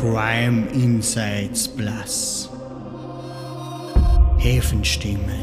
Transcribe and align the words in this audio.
Crime 0.00 0.68
Insights 0.74 1.66
Plus. 1.66 2.48
Häfenstimmen. 4.38 5.40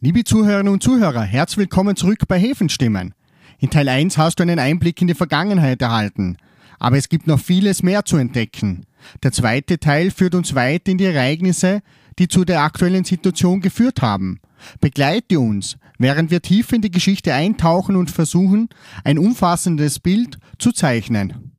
Liebe 0.00 0.24
Zuhörerinnen 0.24 0.72
und 0.72 0.82
Zuhörer, 0.82 1.22
herzlich 1.22 1.58
willkommen 1.58 1.94
zurück 1.94 2.26
bei 2.26 2.40
Häfenstimmen. 2.40 3.14
In 3.60 3.70
Teil 3.70 3.88
1 3.88 4.18
hast 4.18 4.40
du 4.40 4.42
einen 4.42 4.58
Einblick 4.58 5.00
in 5.00 5.06
die 5.06 5.14
Vergangenheit 5.14 5.80
erhalten. 5.80 6.36
Aber 6.80 6.96
es 6.96 7.08
gibt 7.08 7.28
noch 7.28 7.38
vieles 7.38 7.84
mehr 7.84 8.04
zu 8.04 8.16
entdecken. 8.16 8.86
Der 9.22 9.30
zweite 9.30 9.78
Teil 9.78 10.10
führt 10.10 10.34
uns 10.34 10.56
weit 10.56 10.88
in 10.88 10.98
die 10.98 11.04
Ereignisse, 11.04 11.80
die 12.18 12.26
zu 12.26 12.44
der 12.44 12.62
aktuellen 12.62 13.04
Situation 13.04 13.60
geführt 13.60 14.02
haben. 14.02 14.40
Begleite 14.80 15.38
uns, 15.38 15.76
während 15.98 16.30
wir 16.30 16.42
tief 16.42 16.72
in 16.72 16.82
die 16.82 16.90
Geschichte 16.90 17.34
eintauchen 17.34 17.96
und 17.96 18.10
versuchen, 18.10 18.68
ein 19.04 19.18
umfassendes 19.18 19.98
Bild 19.98 20.38
zu 20.58 20.72
zeichnen. 20.72 21.52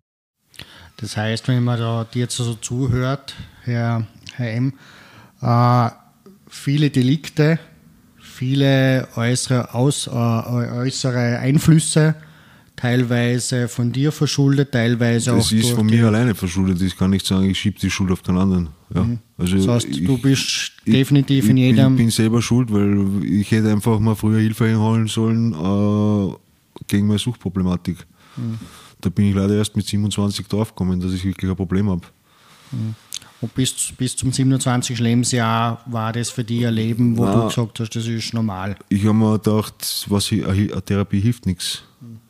Das 0.97 1.17
heißt, 1.17 1.47
wenn 1.47 1.63
man 1.63 1.79
da 1.79 2.05
dir 2.05 2.19
jetzt 2.19 2.37
so 2.37 2.53
zuhört, 2.55 3.35
Herr, 3.63 4.07
Herr 4.35 4.53
M., 4.53 4.73
äh, 5.41 5.89
viele 6.47 6.89
Delikte, 6.89 7.59
viele 8.17 9.07
äußere, 9.15 9.73
aus, 9.73 10.07
äh, 10.07 10.11
äußere 10.11 11.39
Einflüsse, 11.39 12.15
teilweise 12.75 13.67
von 13.67 13.91
dir 13.91 14.11
verschuldet, 14.11 14.71
teilweise 14.71 15.31
das 15.31 15.47
auch 15.47 15.51
ist 15.51 15.63
durch 15.63 15.73
von 15.73 15.85
mir 15.85 16.07
alleine 16.07 16.35
verschuldet. 16.35 16.81
Ich 16.81 16.97
kann 16.97 17.09
nicht 17.09 17.25
sagen, 17.25 17.49
ich 17.49 17.59
schiebe 17.59 17.79
die 17.79 17.89
Schuld 17.89 18.11
auf 18.11 18.21
den 18.21 18.37
anderen. 18.37 18.69
Ja. 18.93 19.07
Also 19.37 19.57
Das 19.57 19.67
heißt, 19.67 19.87
ich, 19.87 20.05
du 20.05 20.17
bist 20.17 20.73
definitiv 20.85 21.49
in 21.49 21.57
jedem. 21.57 21.93
Ich 21.93 21.97
bin 21.97 22.09
selber 22.09 22.41
schuld, 22.41 22.71
weil 22.71 23.23
ich 23.23 23.49
hätte 23.51 23.71
einfach 23.71 23.99
mal 23.99 24.15
früher 24.15 24.39
Hilfe 24.39 24.65
einholen 24.65 25.07
sollen 25.07 25.53
äh, 25.53 26.33
gegen 26.87 27.07
meine 27.07 27.19
Suchtproblematik. 27.19 27.97
Mhm. 28.37 28.57
Da 29.01 29.09
bin 29.09 29.25
ich 29.29 29.35
leider 29.35 29.55
erst 29.55 29.75
mit 29.75 29.85
27 29.85 30.47
draufgekommen, 30.47 30.99
dass 30.99 31.13
ich 31.13 31.23
wirklich 31.25 31.49
ein 31.49 31.55
Problem 31.55 31.89
habe. 31.89 32.03
Und 33.41 33.53
bis, 33.53 33.93
bis 33.97 34.15
zum 34.15 34.31
27. 34.31 34.99
Lebensjahr 34.99 35.81
war 35.85 36.13
das 36.13 36.29
für 36.29 36.43
dich 36.43 36.65
ein 36.65 36.73
Leben, 36.73 37.17
wo 37.17 37.25
Nein. 37.25 37.39
du 37.39 37.47
gesagt 37.47 37.79
hast, 37.79 37.95
das 37.95 38.07
ist 38.07 38.33
normal. 38.33 38.75
Ich 38.89 39.03
habe 39.05 39.13
mir 39.13 39.37
gedacht, 39.37 40.05
was 40.09 40.31
eine 40.31 40.47
eine 40.47 40.81
Therapie 40.81 41.19
hilft 41.19 41.45
nichts. 41.45 41.83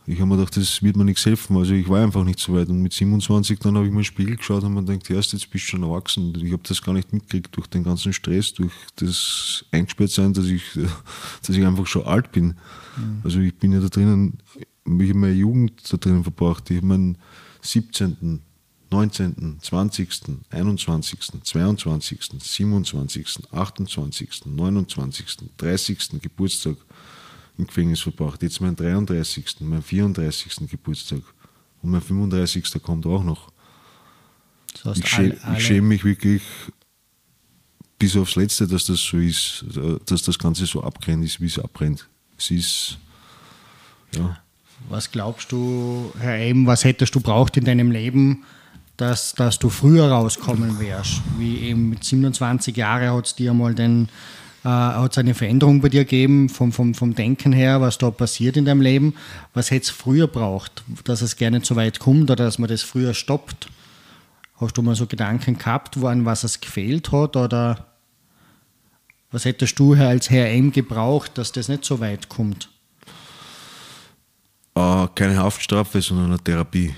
Ich 0.07 0.19
habe 0.19 0.27
mir 0.27 0.37
gedacht, 0.37 0.55
das 0.55 0.83
wird 0.83 0.95
mir 0.95 1.05
nichts 1.05 1.25
helfen. 1.25 1.57
Also 1.57 1.73
ich 1.73 1.89
war 1.89 2.03
einfach 2.03 2.23
nicht 2.23 2.39
so 2.39 2.53
weit. 2.53 2.69
Und 2.69 2.81
mit 2.81 2.93
27 2.93 3.57
dann 3.59 3.75
habe 3.75 3.87
ich 3.87 3.91
mir 3.91 4.01
den 4.01 4.05
Spiegel 4.05 4.35
geschaut 4.35 4.63
und 4.63 4.73
mir 4.73 4.83
gedacht, 4.83 5.09
erst 5.09 5.33
jetzt 5.33 5.49
bist 5.49 5.65
du 5.65 5.69
schon 5.69 5.83
erwachsen. 5.83 6.33
Ich 6.43 6.51
habe 6.51 6.61
das 6.67 6.81
gar 6.81 6.93
nicht 6.93 7.11
mitgekriegt 7.11 7.55
durch 7.55 7.67
den 7.67 7.83
ganzen 7.83 8.13
Stress, 8.13 8.53
durch 8.53 8.73
das 8.97 9.65
Eingesperrtsein, 9.71 10.33
dass 10.33 10.45
ich, 10.45 10.63
dass 11.41 11.55
ich 11.55 11.65
einfach 11.65 11.87
schon 11.87 12.05
alt 12.05 12.31
bin. 12.31 12.55
Also 13.23 13.39
ich 13.39 13.55
bin 13.55 13.71
ja 13.71 13.79
da 13.79 13.87
drinnen, 13.87 14.37
ich 14.85 15.09
habe 15.09 15.15
meine 15.15 15.33
Jugend 15.33 15.81
da 15.91 15.97
drinnen 15.97 16.23
verbracht. 16.23 16.69
Ich 16.69 16.77
habe 16.77 16.87
meinen 16.87 17.17
17., 17.61 18.41
19., 18.91 19.57
20., 19.59 20.09
21., 20.51 21.19
22., 21.43 22.19
27., 22.39 23.27
28., 23.51 24.45
29., 24.45 25.25
30. 25.57 26.21
Geburtstag 26.21 26.77
im 27.57 27.67
Gefängnis 27.67 28.01
verbracht. 28.01 28.41
Jetzt 28.43 28.59
mein 28.61 28.75
33., 28.75 29.57
mein 29.61 29.81
34. 29.81 30.69
Geburtstag. 30.69 31.21
Und 31.81 31.91
mein 31.91 32.01
35. 32.01 32.81
kommt 32.81 33.05
auch 33.05 33.23
noch. 33.23 33.51
Das 34.83 34.85
heißt, 34.85 34.99
Ich, 35.03 35.09
schä 35.09 35.37
alle- 35.43 35.57
ich 35.57 35.65
schäme 35.65 35.87
mich 35.87 36.03
wirklich 36.03 36.41
bis 37.97 38.15
aufs 38.17 38.35
Letzte, 38.35 38.67
dass 38.67 38.85
das 38.85 38.99
so 39.01 39.17
ist, 39.17 39.65
dass 40.05 40.21
das 40.23 40.37
Ganze 40.37 40.65
so 40.65 40.83
abrennt 40.83 41.23
ist, 41.23 41.39
wie 41.39 41.45
es 41.45 41.57
abbrennt. 41.57 42.07
Es 42.37 42.51
ist, 42.51 42.97
ja, 44.15 44.37
Was 44.89 45.09
glaubst 45.09 45.51
du, 45.51 46.11
Herr 46.19 46.33
Eim, 46.33 46.67
was 46.67 46.83
hättest 46.83 47.15
du 47.15 47.19
braucht 47.21 47.55
in 47.57 47.63
deinem 47.63 47.89
Leben, 47.91 48.43
dass, 48.97 49.33
dass 49.33 49.57
du 49.57 49.69
früher 49.69 50.09
rauskommen 50.11 50.77
wärst? 50.79 51.21
Wie 51.37 51.57
eben 51.59 51.89
mit 51.89 52.03
27 52.03 52.75
Jahren 52.75 53.09
hat 53.15 53.25
es 53.27 53.35
dir 53.35 53.53
mal 53.53 53.73
den, 53.73 54.09
äh, 54.65 54.67
hat's 54.67 55.19
eine 55.19 55.35
Veränderung 55.35 55.79
bei 55.79 55.89
dir 55.89 56.05
gegeben, 56.05 56.49
vom, 56.49 56.71
vom, 56.71 56.95
vom 56.95 57.13
Denken 57.13 57.53
her, 57.53 57.81
was 57.81 57.99
da 57.99 58.09
passiert 58.09 58.57
in 58.57 58.65
deinem 58.65 58.81
Leben. 58.81 59.13
Was 59.53 59.69
hätte 59.69 59.83
es 59.83 59.89
früher 59.91 60.25
braucht, 60.25 60.83
dass 61.03 61.21
es 61.21 61.37
gar 61.37 61.51
nicht 61.51 61.67
so 61.67 61.75
weit 61.75 61.99
kommt 61.99 62.31
oder 62.31 62.43
dass 62.43 62.57
man 62.57 62.67
das 62.67 62.81
früher 62.81 63.13
stoppt? 63.13 63.67
Hast 64.59 64.75
du 64.75 64.81
mal 64.81 64.95
so 64.95 65.05
Gedanken 65.05 65.59
gehabt, 65.59 66.01
wo 66.01 66.07
an 66.07 66.25
was 66.25 66.43
es 66.43 66.61
gefehlt 66.61 67.11
hat? 67.11 67.35
Oder 67.35 67.85
was 69.29 69.45
hättest 69.45 69.77
du 69.77 69.93
als 69.93 70.31
Herr 70.31 70.49
M 70.49 70.71
gebraucht, 70.71 71.37
dass 71.37 71.51
das 71.51 71.67
nicht 71.67 71.85
so 71.85 71.99
weit 71.99 72.27
kommt? 72.27 72.69
Äh, 74.73 75.07
keine 75.13 75.37
Haftstrafe, 75.37 76.01
sondern 76.01 76.27
eine 76.27 76.39
Therapie. 76.39 76.95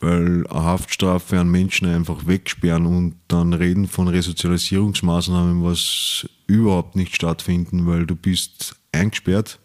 Weil 0.00 0.46
eine 0.46 0.62
Haftstrafe 0.62 1.40
einen 1.40 1.50
Menschen 1.50 1.88
einfach 1.88 2.26
wegsperren 2.26 2.86
und 2.86 3.16
dann 3.28 3.52
reden 3.52 3.88
von 3.88 4.08
Resozialisierungsmaßnahmen, 4.08 5.64
was 5.64 6.28
überhaupt 6.46 6.96
nicht 6.96 7.14
stattfinden, 7.14 7.86
weil 7.86 8.06
du 8.06 8.14
bist 8.14 8.76
eingesperrt, 8.92 9.58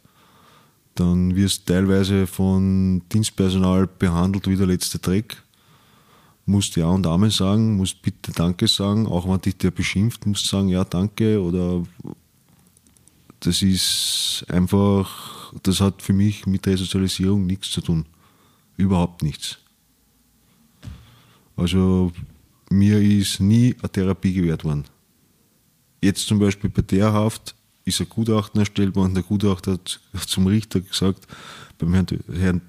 dann 0.96 1.36
wirst 1.36 1.68
teilweise 1.68 2.28
von 2.28 3.02
Dienstpersonal 3.12 3.88
behandelt 3.88 4.48
wie 4.48 4.56
der 4.56 4.68
letzte 4.68 5.00
Dreck, 5.00 5.38
musst 6.46 6.76
Ja 6.76 6.88
und 6.88 7.08
Amen 7.08 7.30
sagen, 7.30 7.76
musst 7.76 8.02
bitte 8.02 8.32
Danke 8.32 8.68
sagen, 8.68 9.08
auch 9.08 9.28
wenn 9.28 9.42
dich 9.42 9.58
der 9.58 9.72
beschimpft, 9.72 10.26
musst 10.26 10.48
sagen 10.48 10.70
Ja, 10.70 10.84
danke 10.84 11.42
oder 11.42 11.84
das 13.40 13.62
ist 13.62 14.46
einfach, 14.50 15.54
das 15.64 15.82
hat 15.82 16.02
für 16.02 16.14
mich 16.14 16.46
mit 16.46 16.66
Resozialisierung 16.68 17.46
nichts 17.46 17.72
zu 17.72 17.82
tun. 17.82 18.06
Überhaupt 18.78 19.24
nichts. 19.24 19.58
Also 21.56 22.12
mir 22.70 23.00
ist 23.00 23.40
nie 23.40 23.76
eine 23.80 23.92
Therapie 23.92 24.34
gewährt 24.34 24.64
worden. 24.64 24.86
Jetzt 26.02 26.28
zum 26.28 26.40
Beispiel 26.40 26.70
bei 26.70 26.82
der 26.82 27.14
Haft 27.14 27.56
ist 27.86 28.02
ein 28.02 28.10
Gutachten 28.10 28.60
erstellt 28.60 28.96
worden. 28.96 29.14
Der 29.14 29.24
Gutachter 29.24 29.74
hat 29.74 30.00
zum 30.28 30.48
Richter 30.48 30.80
gesagt, 30.80 31.28
beim 31.78 31.94
Herrn, 31.94 32.08
Herrn 32.34 32.62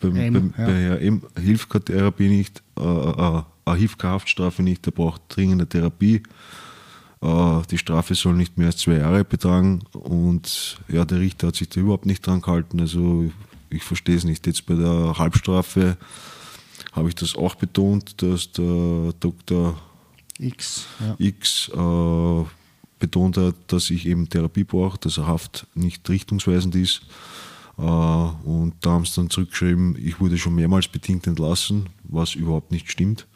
beim, 0.00 0.16
M, 0.16 0.32
beim, 0.32 0.54
ja. 0.56 0.66
bei 0.66 0.80
Herrn 0.80 0.98
M 0.98 1.22
hilft 1.40 1.68
keine 1.68 1.84
Therapie 1.84 2.28
nicht, 2.28 2.62
äh, 2.78 2.82
äh, 2.82 3.42
äh, 3.66 3.76
hilft 3.76 3.98
keine 3.98 4.14
Haftstrafe 4.14 4.62
nicht, 4.62 4.86
er 4.86 4.92
braucht 4.92 5.22
dringende 5.28 5.66
Therapie. 5.66 6.22
Äh, 7.22 7.62
die 7.70 7.78
Strafe 7.78 8.14
soll 8.14 8.34
nicht 8.34 8.56
mehr 8.56 8.68
als 8.68 8.78
zwei 8.78 8.98
Jahre 8.98 9.24
betragen 9.24 9.82
und 9.92 10.80
ja, 10.88 11.04
der 11.04 11.20
Richter 11.20 11.48
hat 11.48 11.56
sich 11.56 11.68
da 11.68 11.80
überhaupt 11.80 12.06
nicht 12.06 12.26
dran 12.26 12.40
gehalten. 12.40 12.80
Also 12.80 13.30
ich 13.68 13.82
verstehe 13.82 14.16
es 14.16 14.24
nicht. 14.24 14.46
Jetzt 14.46 14.66
bei 14.66 14.74
der 14.74 15.18
Halbstrafe 15.18 15.96
habe 16.92 17.08
ich 17.08 17.14
das 17.14 17.36
auch 17.36 17.54
betont, 17.54 18.22
dass 18.22 18.52
der 18.52 19.12
Dr. 19.20 19.80
X. 20.38 20.86
Ja. 21.00 21.14
X 21.18 21.70
äh, 21.74 22.44
betont 22.98 23.36
hat, 23.36 23.54
dass 23.68 23.90
ich 23.90 24.06
eben 24.06 24.28
Therapie 24.28 24.64
brauche, 24.64 24.98
dass 24.98 25.18
er 25.18 25.26
Haft 25.26 25.66
nicht 25.74 26.08
richtungsweisend 26.08 26.74
ist. 26.74 27.02
Äh, 27.78 27.82
und 27.82 28.74
da 28.80 28.90
haben 28.90 29.04
sie 29.04 29.16
dann 29.16 29.30
zurückgeschrieben, 29.30 29.96
ich 29.98 30.20
wurde 30.20 30.38
schon 30.38 30.54
mehrmals 30.54 30.88
bedingt 30.88 31.26
entlassen, 31.26 31.88
was 32.04 32.34
überhaupt 32.34 32.72
nicht 32.72 32.90
stimmt. 32.90 33.26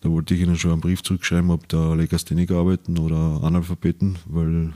Da 0.00 0.10
wollte 0.10 0.34
ich 0.34 0.40
ihnen 0.40 0.56
schon 0.56 0.72
einen 0.72 0.80
Brief 0.80 1.02
zurückschreiben, 1.02 1.50
ob 1.50 1.68
da 1.68 1.94
Legastheniker 1.94 2.56
arbeiten 2.56 2.98
oder 2.98 3.40
Analphabeten, 3.44 4.18
weil 4.26 4.72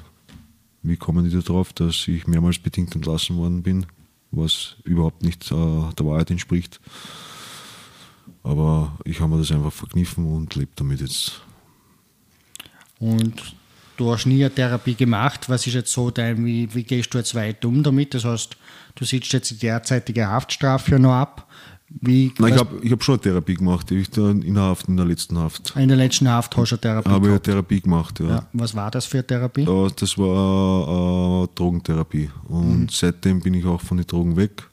wie 0.83 0.97
kommen 0.97 1.29
die 1.29 1.35
da 1.35 1.41
drauf, 1.41 1.73
dass 1.73 2.07
ich 2.07 2.29
mehrmals 2.29 2.61
bedingt 2.61 2.95
entlassen 2.95 3.37
worden 3.37 3.63
bin, 3.63 3.87
was 4.31 4.77
überhaupt 4.85 5.23
nicht 5.23 5.51
äh, 5.51 5.55
der 5.55 6.07
Wahrheit 6.07 6.31
entspricht. 6.31 6.81
Aber 8.43 8.97
ich 9.05 9.21
habe 9.21 9.35
mir 9.35 9.39
das 9.39 9.51
einfach 9.51 9.73
verkniffen 9.73 10.25
und 10.25 10.55
lebe 10.55 10.71
damit 10.77 11.01
jetzt. 11.01 11.41
Und 12.99 13.57
du 13.97 14.13
hast 14.13 14.27
nie 14.27 14.45
eine 14.45 14.55
Therapie 14.55 14.95
gemacht. 14.95 15.49
Was 15.49 15.67
ist 15.67 15.75
jetzt 15.75 15.93
so 15.93 16.11
dein, 16.11 16.45
wie, 16.45 16.73
wie 16.75 16.85
gehst 16.85 17.13
du 17.13 17.19
jetzt 17.19 17.35
weiter 17.35 17.69
um 17.69 17.83
damit? 17.83 18.15
Das 18.15 18.25
heißt, 18.25 18.57
du 18.95 19.05
sitzt 19.05 19.33
jetzt 19.33 19.51
die 19.51 19.59
derzeitige 19.59 20.29
Haftstrafe 20.29 20.93
ja 20.93 20.99
noch 20.99 21.15
ab. 21.15 21.49
Wie, 21.89 22.33
Nein, 22.39 22.55
ich 22.55 22.59
habe 22.59 22.81
ich 22.83 22.91
hab 22.91 23.03
schon 23.05 23.15
eine 23.15 23.23
Therapie 23.23 23.55
gemacht. 23.55 23.91
Ich 23.93 24.15
in 24.17 24.55
der 24.55 24.63
Haft, 24.65 24.89
in 24.89 24.97
der 24.97 25.07
letzten 25.07 25.39
Haft. 25.39 25.73
in 25.77 25.87
der 25.89 25.97
letzten 25.97 26.29
Haft 26.29 26.57
hast 26.57 26.71
du 26.71 26.75
eine 26.75 26.81
Therapie 26.81 27.09
Habe 27.11 27.27
ich 27.27 27.31
eine. 27.31 27.43
Therapie 27.43 27.81
gemacht, 27.81 28.19
ja. 28.21 28.27
Ja. 28.29 28.47
Was 28.53 28.75
war 28.75 28.91
das 28.91 29.07
für 29.07 29.19
eine 29.19 29.27
Therapie? 29.27 29.65
Das 29.65 30.19
war 30.19 31.45
äh, 31.45 31.49
Drogentherapie. 31.55 32.29
Und 32.49 32.91
seitdem 32.91 33.41
bin 33.41 33.55
ich 33.55 33.65
auch 33.65 33.81
von 33.81 33.99
den 33.99 34.07
Drogen 34.07 34.37
weg. 34.37 34.69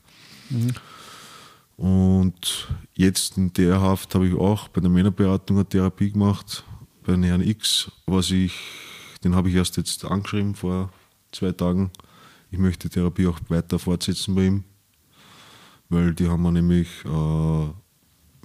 Und 1.78 2.68
jetzt 2.94 3.38
in 3.38 3.52
der 3.54 3.82
Haft 3.82 4.14
habe 4.14 4.28
ich 4.28 4.36
auch 4.36 4.68
bei 4.68 4.82
der 4.82 4.90
Männerberatung 4.90 5.58
eine 5.58 5.68
Therapie 5.68 6.12
gemacht, 6.12 6.64
bei 7.04 7.14
den 7.14 7.24
Herrn 7.24 7.42
X, 7.42 7.92
was 8.06 8.32
ich, 8.32 8.54
den 9.24 9.36
habe 9.36 9.50
ich 9.50 9.56
erst 9.56 9.78
jetzt 9.78 10.06
angeschrieben 10.06 10.56
vor 10.56 10.92
zwei 11.32 11.52
Tagen. 11.52 11.92
Ich 12.52 12.60
möchte 12.60 12.88
die 12.88 12.94
Therapie 12.94 13.28
auch 13.28 13.40
weiter 13.50 13.80
fortsetzen 13.80 14.36
bei 14.36 14.46
ihm, 14.46 14.64
weil 15.90 16.14
die 16.14 16.28
haben 16.28 16.44
wir 16.44 16.52
nämlich, 16.52 16.88
äh, 17.06 17.68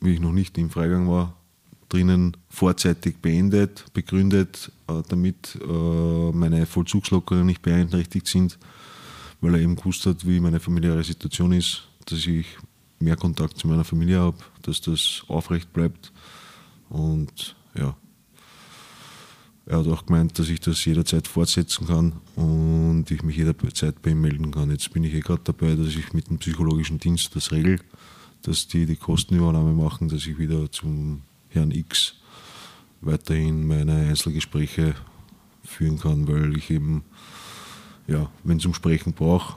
wie 0.00 0.14
ich 0.14 0.20
noch 0.20 0.32
nicht 0.32 0.56
im 0.56 0.70
Freigang 0.70 1.08
war, 1.08 1.34
drinnen 1.90 2.36
vorzeitig 2.48 3.18
beendet, 3.18 3.84
begründet, 3.92 4.72
äh, 4.88 5.02
damit 5.08 5.58
äh, 5.62 6.32
meine 6.32 6.66
Vollzugslockerungen 6.66 7.46
nicht 7.46 7.62
beeinträchtigt 7.62 8.26
sind, 8.26 8.58
weil 9.40 9.54
er 9.54 9.60
eben 9.60 9.76
gewusst 9.76 10.06
hat, 10.06 10.26
wie 10.26 10.40
meine 10.40 10.60
familiäre 10.60 11.04
Situation 11.04 11.52
ist, 11.52 11.88
dass 12.06 12.26
ich 12.26 12.46
mehr 12.98 13.16
Kontakt 13.16 13.58
zu 13.58 13.68
meiner 13.68 13.84
Familie 13.84 14.20
habe, 14.20 14.38
dass 14.62 14.80
das 14.80 15.22
aufrecht 15.28 15.72
bleibt. 15.72 16.12
Und 16.88 17.56
ja, 17.74 17.96
er 19.66 19.78
hat 19.78 19.86
auch 19.86 20.06
gemeint, 20.06 20.38
dass 20.38 20.48
ich 20.48 20.60
das 20.60 20.82
jederzeit 20.84 21.28
fortsetzen 21.28 21.86
kann 21.86 22.14
und 22.36 23.10
ich 23.10 23.22
mich 23.22 23.36
jederzeit 23.36 24.00
bei 24.00 24.10
ihm 24.10 24.20
melden 24.22 24.50
kann. 24.50 24.70
Jetzt 24.70 24.92
bin 24.92 25.04
ich 25.04 25.12
eh 25.12 25.20
gerade 25.20 25.42
dabei, 25.44 25.74
dass 25.74 25.88
ich 25.88 26.14
mit 26.14 26.30
dem 26.30 26.38
psychologischen 26.38 26.98
Dienst 26.98 27.36
das 27.36 27.52
regel, 27.52 27.78
dass 28.42 28.66
die 28.66 28.86
die 28.86 28.96
Kostenübernahme 28.96 29.74
machen, 29.74 30.08
dass 30.08 30.26
ich 30.26 30.38
wieder 30.38 30.72
zum 30.72 31.22
Herrn 31.50 31.70
X 31.70 32.14
weiterhin 33.02 33.66
meine 33.66 33.92
Einzelgespräche 34.08 34.94
führen 35.64 35.98
kann, 35.98 36.26
weil 36.26 36.56
ich 36.56 36.70
eben, 36.70 37.04
ja, 38.06 38.30
wenn 38.44 38.56
es 38.56 38.64
um 38.64 38.72
Sprechen 38.72 39.12
brauche, 39.12 39.54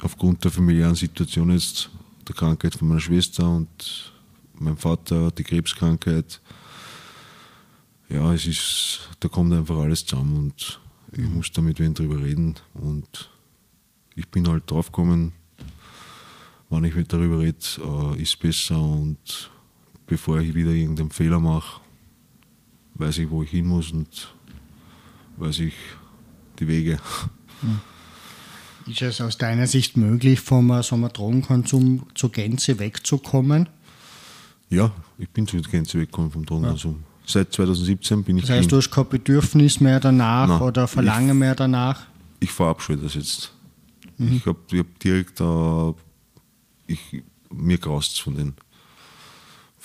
aufgrund 0.00 0.42
der 0.42 0.50
familiären 0.50 0.94
Situation 0.94 1.50
jetzt, 1.50 1.90
der 2.30 2.36
Krankheit 2.36 2.76
von 2.76 2.86
meiner 2.86 3.00
Schwester 3.00 3.48
und 3.48 4.12
meinem 4.54 4.76
Vater, 4.76 5.32
die 5.32 5.42
Krebskrankheit, 5.42 6.40
ja, 8.08 8.32
es 8.32 8.46
ist, 8.46 9.08
da 9.18 9.28
kommt 9.28 9.52
einfach 9.52 9.78
alles 9.78 10.06
zusammen 10.06 10.36
und 10.36 10.80
ich 11.12 11.28
muss 11.28 11.50
da 11.50 11.60
mit 11.60 11.80
wem 11.80 11.92
drüber 11.92 12.22
reden 12.22 12.54
und 12.74 13.30
ich 14.14 14.28
bin 14.28 14.46
halt 14.46 14.70
draufgekommen, 14.70 15.32
wenn 16.68 16.84
ich 16.84 16.94
mit 16.94 17.12
darüber 17.12 17.40
rede, 17.40 17.58
äh, 17.78 18.22
ist 18.22 18.38
besser 18.38 18.80
und 18.80 19.50
bevor 20.06 20.38
ich 20.38 20.54
wieder 20.54 20.70
irgendeinen 20.70 21.10
Fehler 21.10 21.40
mache, 21.40 21.80
weiß 22.94 23.18
ich, 23.18 23.30
wo 23.30 23.42
ich 23.42 23.50
hin 23.50 23.66
muss 23.66 23.90
und 23.90 24.32
weiß 25.36 25.58
ich 25.60 25.74
die 26.60 26.68
Wege. 26.68 27.00
Ist 28.90 29.02
es 29.02 29.20
aus 29.20 29.38
deiner 29.38 29.68
Sicht 29.68 29.96
möglich, 29.96 30.40
vom 30.40 30.82
so 30.82 30.96
einem 30.96 31.12
Drogenkonsum 31.12 32.06
zur 32.14 32.32
Gänze 32.32 32.80
wegzukommen? 32.80 33.68
Ja, 34.68 34.90
ich 35.16 35.28
bin 35.28 35.46
zur 35.46 35.62
Gänze 35.62 36.00
weggekommen 36.00 36.32
vom 36.32 36.44
Drogenkonsum. 36.44 36.92
Ja. 36.92 37.06
Seit 37.24 37.52
2017 37.52 38.24
bin 38.24 38.38
ich. 38.38 38.46
Das 38.46 38.56
heißt, 38.56 38.72
du 38.72 38.76
hast 38.76 38.90
kein 38.90 39.08
Bedürfnis 39.08 39.78
mehr 39.78 40.00
danach 40.00 40.48
Nein, 40.48 40.62
oder 40.62 40.88
Verlangen 40.88 41.38
mehr 41.38 41.54
danach? 41.54 42.06
Ich 42.40 42.50
verabscheue 42.50 42.96
das 42.96 43.14
jetzt. 43.14 43.52
Mhm. 44.18 44.36
Ich 44.36 44.46
habe 44.46 44.58
hab 44.78 44.98
direkt, 44.98 45.40
äh, 45.40 46.92
ich, 46.92 47.22
mir 47.52 47.78
graust 47.78 48.20
von 48.20 48.34
den 48.34 48.54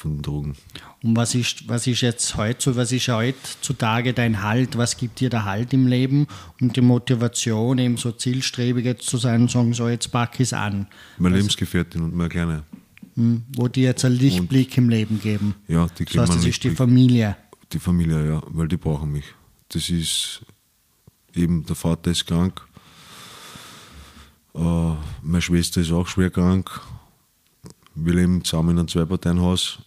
von 0.06 0.22
Drogen. 0.22 0.56
Und 1.02 1.18
was 1.18 1.34
ist, 1.34 1.68
was 1.68 1.88
ist 1.88 2.02
jetzt 2.02 2.36
heute, 2.38 2.76
was 2.76 2.92
ist 2.92 3.08
heutzutage 3.08 4.14
dein 4.14 4.44
Halt? 4.44 4.78
Was 4.78 4.98
gibt 4.98 5.20
dir 5.20 5.30
der 5.32 5.46
Halt 5.46 5.74
im 5.74 5.88
Leben 5.88 6.28
und 6.62 6.76
die 6.76 6.82
Motivation, 6.82 7.80
eben 7.80 7.98
so 7.98 8.12
zielstrebig 8.12 8.86
jetzt 8.86 9.08
zu 9.08 9.18
sein 9.18 9.42
und 9.42 9.52
sagen, 9.52 9.74
so 9.74 9.90
jetzt 9.90 10.12
packe 10.12 10.44
ich 10.44 10.50
es 10.50 10.54
an? 10.54 10.88
Meine 11.18 11.38
Lebensgefährtin 11.38 12.04
und 12.04 12.16
meine 12.16 12.30
Kleine. 12.30 12.64
Hm, 13.16 13.44
wo 13.56 13.68
die 13.68 13.82
jetzt 13.82 14.06
einen 14.06 14.16
Lichtblick 14.16 14.70
und, 14.70 14.78
im 14.78 14.90
Leben 14.90 15.20
geben. 15.20 15.56
Ja, 15.68 15.88
die 15.88 16.06
geben 16.06 16.20
das 16.20 16.30
heißt, 16.30 16.40
das 16.40 16.46
ist 16.46 16.64
die 16.64 16.72
Familie. 16.72 17.36
Die 17.74 17.80
Familie, 17.80 18.28
ja, 18.28 18.44
weil 18.50 18.68
die 18.68 18.78
brauchen 18.78 19.12
mich. 19.12 19.26
Das 19.70 19.90
ist 19.90 20.42
eben, 21.34 21.66
der 21.66 21.76
Vater 21.76 22.12
ist 22.12 22.28
krank, 22.28 22.62
äh, 24.54 24.60
meine 25.24 25.42
Schwester 25.42 25.82
ist 25.82 25.92
auch 25.92 26.08
schwer 26.08 26.30
krank 26.30 26.70
wir 27.96 28.14
leben 28.14 28.44
zusammen 28.44 28.72
in 28.72 28.80
einem 28.80 28.88
Zwei-Parteien-Haus. 28.88 29.80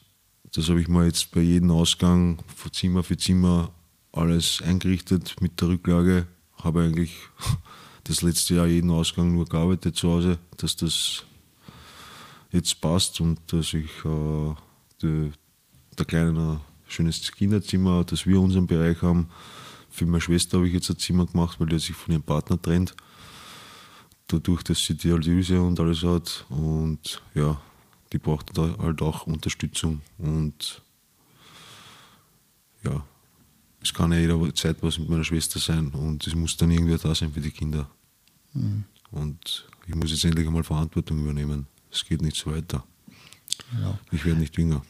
Das 0.53 0.71
habe 0.71 0.81
ich 0.81 0.89
mal 0.89 1.05
jetzt 1.05 1.31
bei 1.33 1.41
jedem 1.41 1.71
Ausgang 1.71 2.39
von 2.57 2.73
Zimmer 2.73 3.03
für 3.03 3.19
Zimmer 3.19 3.71
alles 4.13 4.63
eingerichtet 4.63 5.37
mit 5.41 5.61
der 5.61 5.69
Rücklage. 5.69 6.27
Habe 6.57 6.83
eigentlich 6.83 7.15
das 8.05 8.23
letzte 8.23 8.55
Jahr 8.55 8.67
jeden 8.67 8.91
Ausgang 8.91 9.33
nur 9.33 9.45
gearbeitet 9.45 9.97
zu 9.97 10.09
Hause, 10.11 10.39
dass 10.57 10.75
das 10.77 11.25
jetzt 12.51 12.81
passt 12.81 13.21
und 13.21 13.41
dass 13.53 13.75
ich 13.75 13.91
äh, 14.05 14.55
die, 15.03 15.33
der 15.99 16.07
Kleinen 16.07 16.39
ein 16.39 16.61
schönes 16.87 17.31
Kinderzimmer, 17.31 18.05
dass 18.05 18.27
wir 18.27 18.41
unseren 18.41 18.67
Bereich 18.67 19.03
haben. 19.03 19.29
Für 19.91 20.07
meine 20.07 20.23
Schwester 20.23 20.57
habe 20.57 20.69
ich 20.69 20.75
jetzt 20.75 20.89
ein 20.89 20.99
Zimmer 20.99 21.27
gemacht, 21.27 21.61
weil 21.61 21.69
die 21.69 21.79
sich 21.79 21.95
von 21.95 22.13
ihrem 22.13 22.23
Partner 22.23 22.61
trennt. 22.61 22.95
Dadurch, 24.29 24.63
dass 24.63 24.83
sie 24.85 24.95
Dialyse 24.95 25.61
und 25.61 25.79
alles 25.79 26.03
hat. 26.03 26.47
Und 26.49 27.23
ja, 27.35 27.61
die 28.13 28.19
braucht 28.19 28.57
da 28.57 28.77
halt 28.79 29.03
auch 29.03 29.27
Unterstützung 29.27 30.01
und 30.19 30.83
ja, 32.85 33.05
es 33.83 33.93
kann 33.93 34.13
ja 34.13 34.19
jederzeit 34.19 34.77
was 34.83 34.99
mit 34.99 35.09
meiner 35.09 35.25
Schwester 35.25 35.59
sein 35.59 35.89
und 35.89 36.27
es 36.27 36.35
muss 36.35 36.57
dann 36.57 36.71
irgendwie 36.71 36.97
da 36.97 37.15
sein 37.15 37.33
für 37.33 37.41
die 37.41 37.51
Kinder. 37.51 37.89
Mhm. 38.53 38.85
Und 39.11 39.69
ich 39.87 39.95
muss 39.95 40.11
jetzt 40.11 40.25
endlich 40.25 40.47
einmal 40.47 40.65
Verantwortung 40.65 41.19
übernehmen. 41.19 41.67
Es 41.91 42.05
geht 42.05 42.21
nicht 42.21 42.37
so 42.37 42.53
weiter. 42.53 42.85
Ja. 43.81 43.99
Ich 44.13 44.25
werde 44.25 44.41
nicht 44.41 44.57
jünger. 44.59 44.83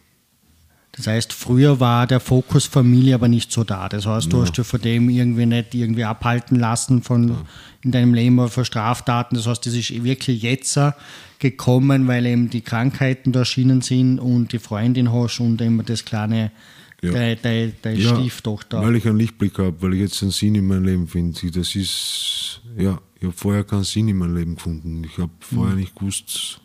Das 0.92 1.06
heißt, 1.06 1.32
früher 1.32 1.78
war 1.78 2.06
der 2.06 2.18
Fokus 2.18 2.66
Familie 2.66 3.14
aber 3.14 3.28
nicht 3.28 3.52
so 3.52 3.62
da. 3.62 3.88
Das 3.88 4.06
heißt, 4.06 4.32
du 4.32 4.38
ja. 4.38 4.42
hast 4.42 4.58
dich 4.58 4.66
von 4.66 4.80
dem 4.80 5.08
irgendwie 5.08 5.46
nicht 5.46 5.74
irgendwie 5.74 6.04
abhalten 6.04 6.58
lassen 6.58 7.02
von 7.02 7.28
ja. 7.28 7.44
in 7.82 7.92
deinem 7.92 8.14
Leben 8.14 8.38
oder 8.38 8.48
von 8.48 8.64
Straftaten. 8.64 9.36
Das 9.36 9.46
heißt, 9.46 9.64
das 9.64 9.74
ist 9.74 10.02
wirklich 10.02 10.42
jetzt 10.42 10.78
gekommen, 11.38 12.08
weil 12.08 12.26
eben 12.26 12.50
die 12.50 12.62
Krankheiten 12.62 13.30
da 13.30 13.40
erschienen 13.40 13.80
sind 13.80 14.18
und 14.18 14.52
die 14.52 14.58
Freundin 14.58 15.12
hast 15.12 15.38
und 15.38 15.60
immer 15.60 15.84
das 15.84 16.04
kleine 16.04 16.50
ja. 17.02 17.12
deine, 17.12 17.36
deine, 17.36 17.72
deine 17.82 17.98
ja, 17.98 18.16
Stieftochter. 18.16 18.82
Weil 18.82 18.96
ich 18.96 19.06
einen 19.06 19.18
Lichtblick 19.18 19.58
habe, 19.58 19.80
weil 19.80 19.94
ich 19.94 20.00
jetzt 20.00 20.22
einen 20.22 20.32
Sinn 20.32 20.54
in 20.54 20.66
meinem 20.66 20.84
Leben 20.84 21.06
finde. 21.06 21.50
Das 21.50 21.74
ist, 21.74 22.60
ja, 22.76 23.00
ich 23.18 23.24
habe 23.24 23.34
vorher 23.34 23.64
keinen 23.64 23.84
Sinn 23.84 24.08
in 24.08 24.16
meinem 24.16 24.36
Leben 24.36 24.56
gefunden. 24.56 25.04
Ich 25.04 25.18
habe 25.18 25.32
vorher 25.40 25.74
mhm. 25.74 25.80
nicht 25.80 25.94
gewusst, 25.94 26.60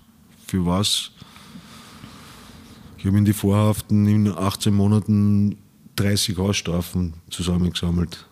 für 0.48 0.66
was. 0.66 1.12
Ich 3.04 3.08
habe 3.08 3.18
in 3.18 3.26
die 3.26 3.34
Vorhaften 3.34 4.08
in 4.08 4.30
18 4.30 4.74
Monaten 4.74 5.58
30 5.98 6.38
Hausstrafen 6.38 7.16
zusammengesammelt. 7.30 8.30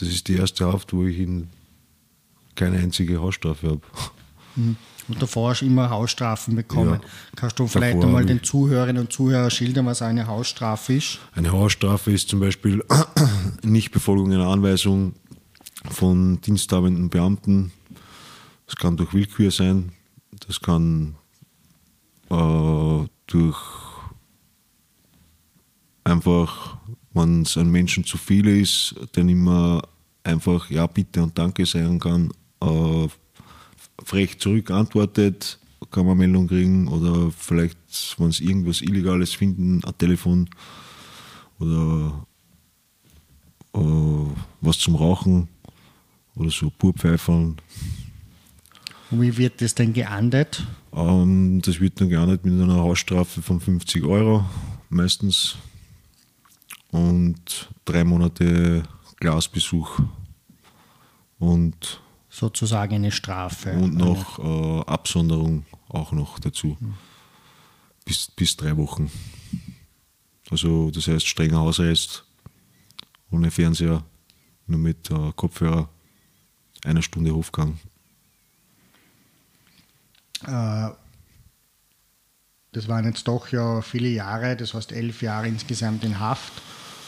Das 0.00 0.08
ist 0.08 0.26
die 0.26 0.34
erste 0.34 0.66
Haft, 0.66 0.92
wo 0.92 1.04
ich 1.04 1.16
in 1.16 1.46
keine 2.56 2.78
einzige 2.78 3.20
Hausstrafe 3.20 3.68
habe. 3.68 3.80
Mhm. 4.56 4.76
Und 5.06 5.22
davor 5.22 5.50
hast 5.50 5.60
du 5.60 5.66
immer 5.66 5.90
Hausstrafen 5.90 6.56
bekommen. 6.56 7.00
Ja, 7.00 7.08
Kannst 7.36 7.56
du 7.60 7.68
vielleicht 7.68 8.02
einmal 8.02 8.26
den 8.26 8.42
Zuhörerinnen 8.42 9.02
und 9.02 9.12
Zuhörern 9.12 9.52
schildern, 9.52 9.86
was 9.86 10.02
eine 10.02 10.26
Hausstrafe 10.26 10.94
ist? 10.94 11.20
Eine 11.36 11.52
Hausstrafe 11.52 12.10
ist 12.10 12.30
zum 12.30 12.40
Beispiel 12.40 12.84
Nichtbefolgung 13.62 14.32
einer 14.32 14.48
Anweisung 14.48 15.14
von 15.88 16.40
diensthabenden 16.40 17.10
Beamten. 17.10 17.70
Das 18.66 18.74
kann 18.74 18.96
durch 18.96 19.14
Willkür 19.14 19.52
sein, 19.52 19.92
das 20.48 20.60
kann 20.60 21.14
äh, 22.30 23.06
durch 23.26 23.58
einfach, 26.04 26.78
wenn 27.12 27.42
es 27.42 27.56
einem 27.56 27.70
Menschen 27.70 28.04
zu 28.04 28.18
viel 28.18 28.46
ist, 28.48 28.94
der 29.14 29.24
nicht 29.24 29.36
mehr 29.36 29.82
einfach 30.24 30.70
Ja, 30.70 30.86
bitte 30.86 31.22
und 31.22 31.38
Danke 31.38 31.66
sagen 31.66 31.98
kann, 31.98 32.30
äh, 32.60 33.08
frech 34.04 34.38
zurück 34.38 34.70
antwortet, 34.70 35.58
kann 35.90 36.06
man 36.06 36.18
Meldung 36.18 36.48
kriegen 36.48 36.88
oder 36.88 37.30
vielleicht, 37.30 37.78
wenn 38.18 38.32
sie 38.32 38.44
irgendwas 38.44 38.82
Illegales 38.82 39.34
finden, 39.34 39.82
ein 39.84 39.98
Telefon 39.98 40.48
oder 41.58 42.26
äh, 43.74 43.80
was 44.60 44.78
zum 44.78 44.96
Rauchen 44.96 45.48
oder 46.34 46.50
so 46.50 46.70
Purpfeifern. 46.70 47.56
Wie 49.10 49.36
wird 49.36 49.60
das 49.62 49.74
denn 49.74 49.92
geahndet? 49.92 50.66
Ähm, 50.98 51.62
das 51.62 51.80
wird 51.80 52.00
dann 52.00 52.08
geahndet 52.08 52.44
mit 52.44 52.60
einer 52.60 52.78
Hausstrafe 52.78 53.40
von 53.40 53.60
50 53.60 54.04
Euro 54.04 54.44
meistens 54.88 55.56
und 56.90 57.68
drei 57.84 58.02
Monate 58.02 58.82
Glasbesuch. 59.20 60.00
Und 61.38 62.00
sozusagen 62.28 62.96
eine 62.96 63.12
Strafe. 63.12 63.72
Und 63.72 63.94
noch 63.94 64.38
äh, 64.38 64.80
Absonderung 64.90 65.64
auch 65.88 66.12
noch 66.12 66.40
dazu. 66.40 66.76
Mhm. 66.80 66.94
Bis, 68.04 68.28
bis 68.34 68.56
drei 68.56 68.76
Wochen. 68.76 69.10
Also 70.50 70.90
das 70.90 71.06
heißt 71.06 71.26
strenger 71.26 71.58
Hausarrest, 71.58 72.24
ohne 73.30 73.50
Fernseher, 73.50 74.04
nur 74.66 74.78
mit 74.78 75.10
äh, 75.10 75.32
Kopfhörer, 75.36 75.90
eine 76.84 77.02
Stunde 77.02 77.34
Hofgang. 77.34 77.78
Äh, 80.46 80.88
das 82.72 82.86
waren 82.86 83.06
jetzt 83.06 83.26
doch 83.26 83.50
ja 83.50 83.80
viele 83.80 84.08
Jahre, 84.08 84.56
das 84.56 84.74
heißt 84.74 84.92
elf 84.92 85.22
Jahre 85.22 85.48
insgesamt 85.48 86.04
in 86.04 86.20
Haft. 86.20 86.52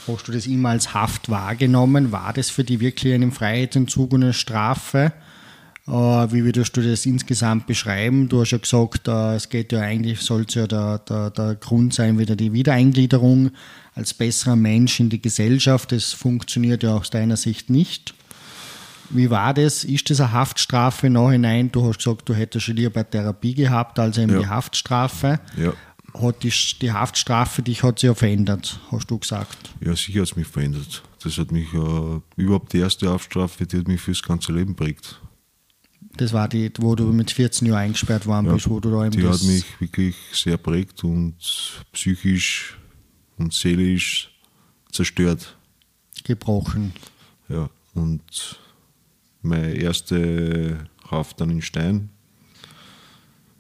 Hast 0.07 0.27
du 0.27 0.33
das 0.33 0.47
immer 0.47 0.71
als 0.71 0.95
Haft 0.95 1.29
wahrgenommen? 1.29 2.11
War 2.11 2.33
das 2.33 2.51
für 2.51 2.65
dich 2.65 2.81
wirklich 2.81 3.15
ein 3.15 3.33
Freiheitsentzug 3.33 4.13
und 4.13 4.25
eine 4.25 4.33
Strafe? 4.33 5.13
Äh, 5.87 5.93
wie 5.93 6.45
würdest 6.45 6.77
du 6.77 6.83
das 6.83 7.07
insgesamt 7.07 7.67
beschreiben? 7.67 8.29
Du 8.29 8.41
hast 8.41 8.53
ja 8.53 8.59
gesagt, 8.59 9.09
äh, 9.09 9.35
es 9.35 9.49
geht 9.49 9.73
ja 9.73 9.81
eigentlich, 9.81 10.21
soll 10.21 10.47
ja 10.49 10.67
der, 10.67 10.99
der, 11.01 11.31
der 11.31 11.55
Grund 11.57 11.95
sein, 11.95 12.19
wieder 12.19 12.37
die 12.37 12.53
Wiedereingliederung 12.53 13.51
als 13.95 14.15
besserer 14.15 14.57
Mensch 14.57 15.01
in 15.01 15.11
die 15.11 15.21
Gesellschaft. 15.21 15.93
Das 15.93 16.13
funktioniert 16.13 16.83
ja 16.83 16.97
aus 16.97 17.11
deiner 17.11 17.37
Sicht 17.37 17.71
nicht. 17.71 18.15
Wie 19.11 19.29
war 19.31 19.53
das? 19.55 19.85
Ist 19.85 20.09
das 20.11 20.21
eine 20.21 20.33
Haftstrafe 20.33 21.11
Nachhinein? 21.11 21.71
Du 21.73 21.85
hast 21.87 21.99
gesagt, 21.99 22.29
du 22.29 22.35
hättest 22.35 22.67
schon 22.67 22.77
lieber 22.77 23.09
Therapie 23.09 23.55
gehabt 23.55 23.99
als 23.99 24.19
eben 24.19 24.33
Ja. 24.35 24.39
die 24.41 24.47
Haftstrafe. 24.47 25.41
Ja, 25.57 25.73
Hat 26.21 26.43
die, 26.43 26.53
die 26.81 26.93
Haftstrafe 26.93 27.63
dich 27.63 27.83
hat 27.83 27.99
sich 27.99 28.09
ja 28.09 28.15
verändert, 28.15 28.81
hast 28.91 29.11
du 29.11 29.19
gesagt. 29.19 29.71
ja 29.81 29.95
sicher 29.97 30.21
hat 30.23 30.29
es 30.31 30.37
mich 30.37 30.47
verändert. 30.47 31.03
Das 31.23 31.37
hat 31.39 31.53
mich, 31.53 31.73
äh, 31.75 32.21
überhaupt 32.37 32.73
die 32.73 32.79
erste 32.79 33.09
Haftstrafe, 33.11 33.67
die 33.67 33.79
hat 33.79 33.89
mich 33.89 34.01
fürs 34.01 34.23
ganze 34.23 34.53
Leben 34.53 34.75
prägt. 34.75 35.21
Das 36.17 36.33
war 36.33 36.49
die, 36.49 36.71
wo 36.79 36.95
du 36.97 37.05
mit 37.13 37.31
14 37.31 37.69
Jahren 37.69 37.79
eingesperrt 37.79 38.27
worden 38.27 38.47
Ja, 38.47 38.55
bist, 38.55 38.69
wo 38.69 38.81
du 38.81 38.91
da 38.91 39.05
eben 39.07 39.13
die 39.13 39.27
hat 39.27 39.43
mich 39.43 39.65
wirklich 39.81 40.17
sehr 40.33 40.57
prägt 40.57 41.05
und 41.05 41.37
psychisch 41.93 42.77
und 43.39 43.53
seelisch 43.53 44.31
zerstört. 44.91 45.57
gebrochen. 46.25 46.93
Ja, 47.49 47.71
und 47.95 48.59
meine 49.43 49.73
erste 49.73 50.89
Haft 51.11 51.41
dann 51.41 51.51
in 51.51 51.63
Stein 51.63 52.11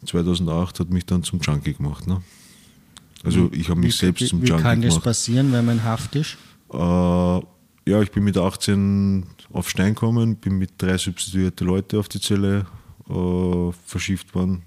2008 0.06 0.80
hat 0.80 0.90
mich 0.90 1.04
dann 1.06 1.22
zum 1.22 1.40
Junkie 1.40 1.74
gemacht. 1.74 2.06
Ne? 2.06 2.22
Also 3.22 3.50
ich 3.52 3.68
habe 3.68 3.80
mich 3.80 3.94
wie, 3.94 3.98
selbst 3.98 4.22
wie, 4.22 4.26
zum 4.26 4.42
wie 4.42 4.46
Junkie 4.46 4.62
kann 4.62 4.80
das 4.80 4.94
gemacht. 4.94 5.04
passieren, 5.04 5.52
wenn 5.52 5.66
man 5.66 5.84
Haft 5.84 6.16
ist? 6.16 6.36
Äh, 6.72 6.76
ja, 6.76 8.02
ich 8.02 8.10
bin 8.10 8.24
mit 8.24 8.38
18 8.38 9.26
auf 9.52 9.68
Stein 9.68 9.94
gekommen, 9.94 10.36
bin 10.36 10.58
mit 10.58 10.72
drei 10.78 10.96
substituierte 10.96 11.64
Leute 11.64 11.98
auf 11.98 12.08
die 12.08 12.20
Zelle 12.20 12.66
äh, 13.08 13.72
verschifft 13.84 14.34
worden. 14.34 14.62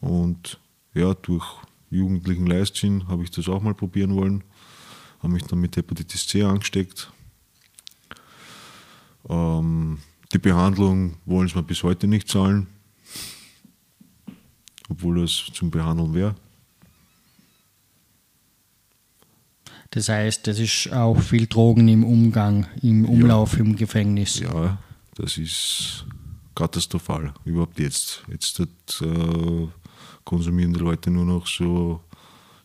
Und 0.00 0.58
ja, 0.94 1.14
durch 1.14 1.44
jugendlichen 1.90 2.46
Leichtsinn 2.46 3.06
habe 3.08 3.22
ich 3.22 3.30
das 3.30 3.48
auch 3.48 3.62
mal 3.62 3.74
probieren 3.74 4.16
wollen. 4.16 4.42
Habe 5.20 5.34
mich 5.34 5.42
dann 5.44 5.60
mit 5.60 5.76
Hepatitis 5.76 6.26
C 6.26 6.42
angesteckt. 6.42 7.12
Ähm, 9.28 9.98
die 10.32 10.38
Behandlung 10.38 11.16
wollen 11.26 11.48
sie 11.48 11.56
mir 11.56 11.62
bis 11.62 11.82
heute 11.82 12.06
nicht 12.06 12.28
zahlen, 12.28 12.66
obwohl 14.88 15.20
das 15.22 15.46
zum 15.52 15.70
Behandeln 15.70 16.14
wäre. 16.14 16.34
Das 19.90 20.08
heißt, 20.08 20.46
es 20.48 20.60
ist 20.60 20.92
auch 20.92 21.20
viel 21.20 21.46
Drogen 21.48 21.88
im 21.88 22.04
Umgang, 22.04 22.66
im 22.80 23.04
Umlauf 23.04 23.58
im 23.58 23.74
Gefängnis. 23.74 24.38
Ja, 24.38 24.78
das 25.16 25.36
ist 25.36 26.06
katastrophal. 26.54 27.34
Überhaupt 27.44 27.78
jetzt. 27.80 28.22
Jetzt 28.30 28.60
hat, 28.60 28.68
äh, 29.02 29.66
konsumieren 30.24 30.72
die 30.72 30.78
Leute 30.78 31.10
nur 31.10 31.24
noch 31.24 31.44
so 31.46 32.00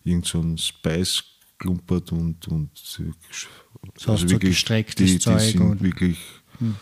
irgend 0.03 0.27
so 0.27 0.43
Spice 0.57 1.23
klumpert 1.57 2.11
und, 2.11 2.47
und 2.47 2.69
äh, 2.99 3.11
So 3.97 4.13
hast 4.13 4.29
du 4.29 4.37
gestrecktes 4.37 5.07
die, 5.07 5.13
die 5.13 5.19
Zeug 5.19 5.41
sind 5.41 5.61
und- 5.61 5.81
wirklich 6.59 6.75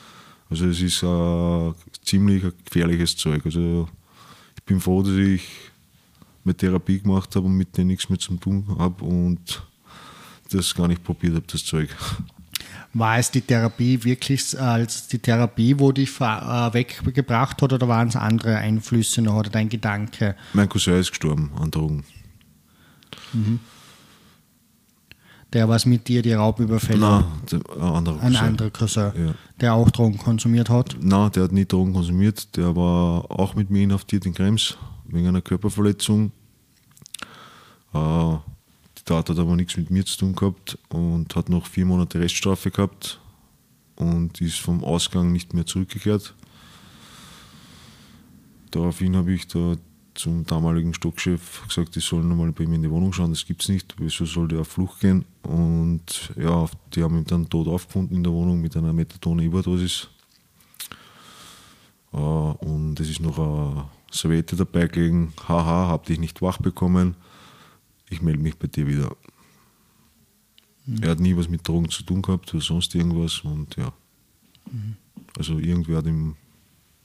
also 0.54 0.68
es 0.68 0.82
ist 0.82 1.02
äh, 1.02 1.74
ziemlich 2.06 2.44
ein 2.44 2.54
gefährliches 2.64 3.18
Zeug. 3.18 3.44
Also 3.44 3.90
ich 4.56 4.64
bin 4.64 4.80
froh, 4.80 5.02
dass 5.02 5.14
ich 5.14 5.42
meine 6.44 6.56
Therapie 6.56 7.00
gemacht 7.00 7.36
habe 7.36 7.48
und 7.48 7.58
mit 7.58 7.76
denen 7.76 7.88
nichts 7.88 8.08
mehr 8.08 8.20
zu 8.20 8.36
tun 8.36 8.64
habe 8.78 9.04
und 9.04 9.64
das 10.52 10.76
gar 10.76 10.88
nicht 10.88 11.04
probiert 11.04 11.34
habe, 11.34 11.46
das 11.52 11.66
Zeug. 11.66 11.90
War 12.94 13.18
es 13.18 13.32
die 13.32 13.42
Therapie 13.42 14.04
wirklich 14.04 14.60
als 14.60 15.08
die 15.08 15.18
Therapie, 15.18 15.80
wo 15.80 15.92
dich 15.92 16.22
äh, 16.22 16.74
weggebracht 16.74 17.60
hat 17.60 17.74
oder 17.74 17.88
waren 17.88 18.10
es 18.10 18.16
andere 18.16 18.58
Einflüsse 18.58 19.24
noch 19.24 19.38
oder 19.38 19.50
dein 19.50 19.70
Gedanke? 19.70 20.36
Mein 20.54 20.70
Cousin 20.70 21.00
ist 21.00 21.10
gestorben 21.10 21.50
an 21.60 21.72
Drogen. 21.72 22.04
Der 25.54 25.70
was 25.70 25.86
mit 25.86 26.08
dir 26.08 26.22
die 26.24 26.34
Raubüberfälle, 26.34 27.00
Nein, 27.00 27.26
der, 27.52 27.60
ein 27.76 27.82
anderer 27.82 28.16
ein 28.22 28.32
Cousin. 28.34 28.46
anderer 28.48 28.70
Cousin, 28.72 29.12
Ja. 29.16 29.34
der 29.62 29.74
auch 29.76 29.90
Drogen 29.92 30.18
konsumiert 30.18 30.70
hat. 30.70 30.98
Nein, 31.00 31.32
der 31.32 31.44
hat 31.44 31.52
nie 31.52 31.66
Drogen 31.66 31.94
konsumiert. 31.94 32.56
Der 32.58 32.76
war 32.76 33.30
auch 33.30 33.54
mit 33.54 33.70
mir 33.70 33.84
inhaftiert 33.84 34.26
in 34.26 34.34
Krems 34.34 34.78
wegen 35.06 35.28
einer 35.28 35.42
Körperverletzung. 35.42 36.32
Äh, 37.94 38.36
die 38.98 39.04
Tat 39.06 39.30
hat 39.30 39.38
aber 39.38 39.56
nichts 39.56 39.78
mit 39.78 39.92
mir 39.92 40.04
zu 40.06 40.18
tun 40.18 40.34
gehabt 40.36 40.78
und 40.90 41.36
hat 41.36 41.50
noch 41.50 41.68
vier 41.68 41.86
Monate 41.86 42.20
Reststrafe 42.20 42.72
gehabt 42.72 43.20
und 43.96 44.42
ist 44.42 44.60
vom 44.60 44.84
Ausgang 44.84 45.32
nicht 45.32 45.54
mehr 45.54 45.68
zurückgekehrt. 45.68 46.34
Daraufhin 48.72 49.16
habe 49.16 49.34
ich 49.34 49.48
da 49.48 49.76
zum 50.16 50.46
damaligen 50.46 50.94
Stockchef 50.94 51.68
gesagt, 51.68 51.98
ich 51.98 52.06
soll 52.06 52.24
nochmal 52.24 52.52
bei 52.52 52.64
ihm 52.64 52.74
in 52.74 52.84
die 52.84 52.90
Wohnung 52.90 53.14
schauen, 53.14 53.32
das 53.32 53.46
gibt 53.46 53.62
es 53.62 53.70
nicht, 53.70 53.96
wieso 53.98 54.26
soll 54.26 54.48
der 54.48 54.62
auf 54.62 54.68
Flucht 54.68 55.00
gehen? 55.00 55.26
Und 55.44 56.32
ja, 56.38 56.68
die 56.94 57.04
haben 57.04 57.18
ihn 57.18 57.26
dann 57.26 57.50
tot 57.50 57.68
aufgefunden 57.68 58.16
in 58.16 58.24
der 58.24 58.32
Wohnung 58.32 58.62
mit 58.62 58.78
einer 58.78 58.94
Methadone-Überdosis. 58.94 60.10
Äh, 62.14 62.18
und 62.18 63.00
es 63.00 63.10
ist 63.10 63.20
noch 63.20 63.40
eine 63.40 63.86
Serviette 64.12 64.56
dabei 64.56 64.88
gelegen. 64.88 65.34
Haha, 65.48 65.88
hab 65.88 66.06
dich 66.06 66.20
nicht 66.20 66.42
wach 66.42 66.60
bekommen. 66.60 67.16
Ich 68.10 68.22
melde 68.22 68.40
mich 68.42 68.58
bei 68.58 68.68
dir 68.68 68.88
wieder. 68.88 69.16
Er 71.02 71.12
hat 71.12 71.20
nie 71.20 71.36
was 71.36 71.50
mit 71.50 71.68
Drogen 71.68 71.90
zu 71.90 72.04
tun 72.04 72.22
gehabt 72.22 72.54
oder 72.54 72.64
sonst 72.64 72.94
irgendwas. 72.94 73.40
Und 73.40 73.76
ja. 73.78 73.94
Also 75.38 75.58
irgendwer 75.58 75.98
hat 75.98 76.06
ihm 76.06 76.36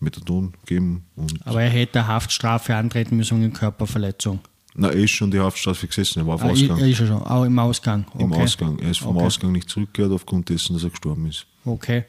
Methadon 0.01 0.53
gegeben. 0.65 1.05
Und 1.17 1.35
Aber 1.47 1.63
er 1.63 1.71
hätte 1.71 1.99
eine 2.01 2.09
Haftstrafe 2.09 2.75
antreten 2.75 3.17
müssen 3.17 3.41
wegen 3.41 3.53
Körperverletzung. 3.53 4.41
na, 4.75 4.89
er 4.89 4.95
ist 4.95 5.11
schon 5.11 5.31
die 5.31 5.41
Haftstrafe 5.41 5.87
gesessen, 5.87 6.21
er 6.21 6.27
war 6.27 6.37
auf 6.37 6.43
Ah, 6.45 6.51
Ausgang. 6.51 6.79
er 6.79 6.89
ist 6.89 6.97
schon, 6.99 7.11
auch 7.11 7.45
im 7.45 7.59
Ausgang. 7.59 8.05
Okay. 8.15 8.23
Im 8.25 8.33
Ausgang. 8.33 8.79
Er 8.79 8.91
ist 8.91 9.01
vom 9.01 9.17
Okay. 9.17 9.27
Ausgang 9.27 9.53
nicht 9.53 9.69
zurückgekehrt 9.69 10.13
aufgrund 10.13 10.49
dessen, 10.49 10.75
dass 10.75 10.85
er 10.85 10.91
gestorben 10.91 11.27
ist. 11.27 11.47
Okay. 11.65 12.05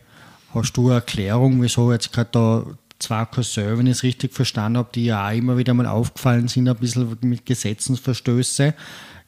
Hast 0.53 0.73
du 0.77 0.85
eine 0.87 0.95
Erklärung, 0.95 1.61
wieso 1.61 1.91
jetzt 1.91 2.11
gerade 2.11 2.29
da 2.31 2.65
zwei 2.99 3.23
Cousins, 3.25 3.77
wenn 3.77 3.85
ich 3.87 3.91
es 3.93 4.03
richtig 4.03 4.33
verstanden 4.33 4.77
habe, 4.77 4.89
die 4.93 5.05
ja 5.05 5.27
auch 5.27 5.31
immer 5.33 5.57
wieder 5.57 5.73
mal 5.73 5.85
aufgefallen 5.85 6.47
sind, 6.47 6.67
ein 6.67 6.75
bisschen 6.75 7.17
mit 7.21 7.45
Gesetzesverstöße? 7.45 8.73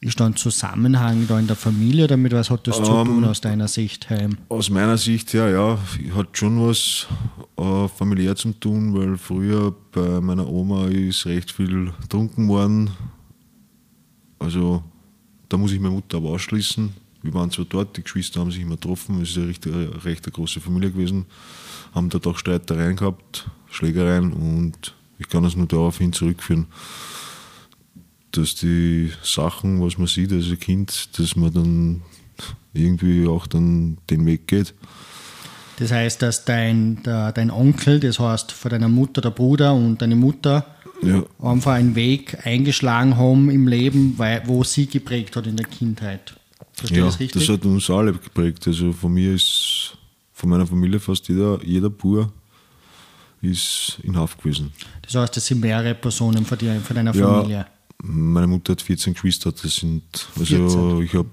Ist 0.04 0.20
da 0.20 0.26
ein 0.26 0.36
Zusammenhang 0.36 1.28
da 1.28 1.40
in 1.40 1.46
der 1.46 1.56
Familie 1.56 2.08
damit? 2.08 2.32
Was 2.34 2.50
hat 2.50 2.68
das 2.68 2.78
zu 2.78 2.92
Ähm, 2.92 3.06
tun 3.06 3.24
aus 3.24 3.40
deiner 3.40 3.68
Sicht, 3.68 4.10
Heim? 4.10 4.36
Aus 4.50 4.72
meiner 4.72 4.98
Sicht 4.98 5.32
her, 5.34 5.50
ja, 5.50 5.78
hat 6.16 6.36
schon 6.36 6.60
was 6.68 7.06
äh, 7.58 7.88
familiär 7.88 8.36
zu 8.36 8.52
tun, 8.54 8.96
weil 8.96 9.16
früher 9.18 9.76
bei 9.92 10.20
meiner 10.20 10.48
Oma 10.48 10.88
ist 10.88 11.28
recht 11.28 11.52
viel 11.52 11.94
getrunken 12.02 12.48
worden. 12.48 12.90
Also 14.40 14.84
da 15.50 15.58
muss 15.58 15.72
ich 15.72 15.80
meine 15.80 15.94
Mutter 15.94 16.18
aber 16.18 16.30
ausschließen. 16.30 16.94
Wir 17.22 17.34
waren 17.36 17.52
zwar 17.52 17.66
dort, 17.66 17.96
die 17.96 18.02
Geschwister 18.02 18.40
haben 18.40 18.50
sich 18.50 18.62
immer 18.62 18.78
getroffen, 18.78 19.22
es 19.22 19.30
ist 19.30 19.38
eine 19.38 19.50
recht, 19.50 19.68
eine 19.68 20.04
recht 20.04 20.26
eine 20.26 20.32
große 20.34 20.60
Familie 20.60 20.90
gewesen, 20.90 21.26
haben 21.94 22.10
dort 22.10 22.26
auch 22.26 22.40
Streitereien 22.40 22.96
gehabt, 22.96 23.48
Schlägereien 23.70 24.34
und 24.34 24.96
ich 25.20 25.30
kann 25.30 25.44
das 25.44 25.56
nur 25.56 25.68
daraufhin 25.68 26.12
zurückführen, 26.12 26.66
dass 28.32 28.56
die 28.56 29.12
Sachen, 29.24 29.82
was 29.82 29.98
man 29.98 30.08
sieht 30.08 30.32
als 30.32 30.48
Kind, 30.60 31.18
dass 31.20 31.36
man 31.36 31.54
dann 31.54 32.02
irgendwie 32.74 33.28
auch 33.28 33.48
dann 33.48 33.98
den 34.10 34.26
Weg 34.26 34.48
geht. 34.48 34.74
Das 35.78 35.92
heißt, 35.92 36.22
dass 36.22 36.46
dein, 36.46 37.02
der, 37.04 37.32
dein 37.32 37.50
Onkel, 37.50 38.00
das 38.00 38.20
heißt 38.20 38.52
von 38.52 38.70
deiner 38.72 38.88
Mutter, 38.90 39.22
der 39.22 39.32
Bruder 39.32 39.74
und 39.74 40.02
deine 40.02 40.16
Mutter, 40.16 40.66
Ja, 41.04 41.24
einfach 41.42 41.74
einen 41.74 41.96
Weg 41.96 42.46
eingeschlagen 42.46 43.18
haben 43.18 43.50
im 43.50 43.68
Leben, 43.68 44.14
weil, 44.18 44.44
wo 44.46 44.64
sie 44.64 44.86
geprägt 44.86 45.36
hat 45.36 45.48
in 45.48 45.58
der 45.58 45.66
Kindheit. 45.66 46.36
Verstehe 46.74 47.00
ja 47.00 47.06
ich 47.06 47.12
das 47.14 47.20
richtig? 47.20 47.48
das 47.48 47.56
hat 47.58 47.66
uns 47.66 47.90
alle 47.90 48.14
geprägt. 48.14 48.68
Also 48.68 48.94
von 48.94 49.12
mir 49.14 49.34
ist, 49.34 49.98
von 50.34 50.50
meiner 50.50 50.68
Familie 50.68 51.00
fast 51.00 51.28
jeder, 51.28 51.60
jeder 51.66 51.90
Bur 51.90 52.32
ist 53.42 53.98
in 54.04 54.16
Haft 54.16 54.38
gewesen. 54.38 54.72
das 55.02 55.16
heißt, 55.16 55.36
das 55.36 55.46
sind 55.48 55.62
mehrere 55.62 55.96
Personen 55.96 56.46
von, 56.46 56.58
dir, 56.60 56.80
von 56.82 56.96
deiner 56.96 57.16
Ja, 57.16 57.28
Familie. 57.28 57.66
Meine 58.04 58.48
Mutter 58.48 58.74
hat 58.74 58.82
14 58.82 59.14
Geschwister, 59.14 59.52
das 59.52 59.76
sind, 59.76 60.04
also 60.38 60.46
14. 60.46 61.02
ich 61.04 61.14
habe 61.14 61.30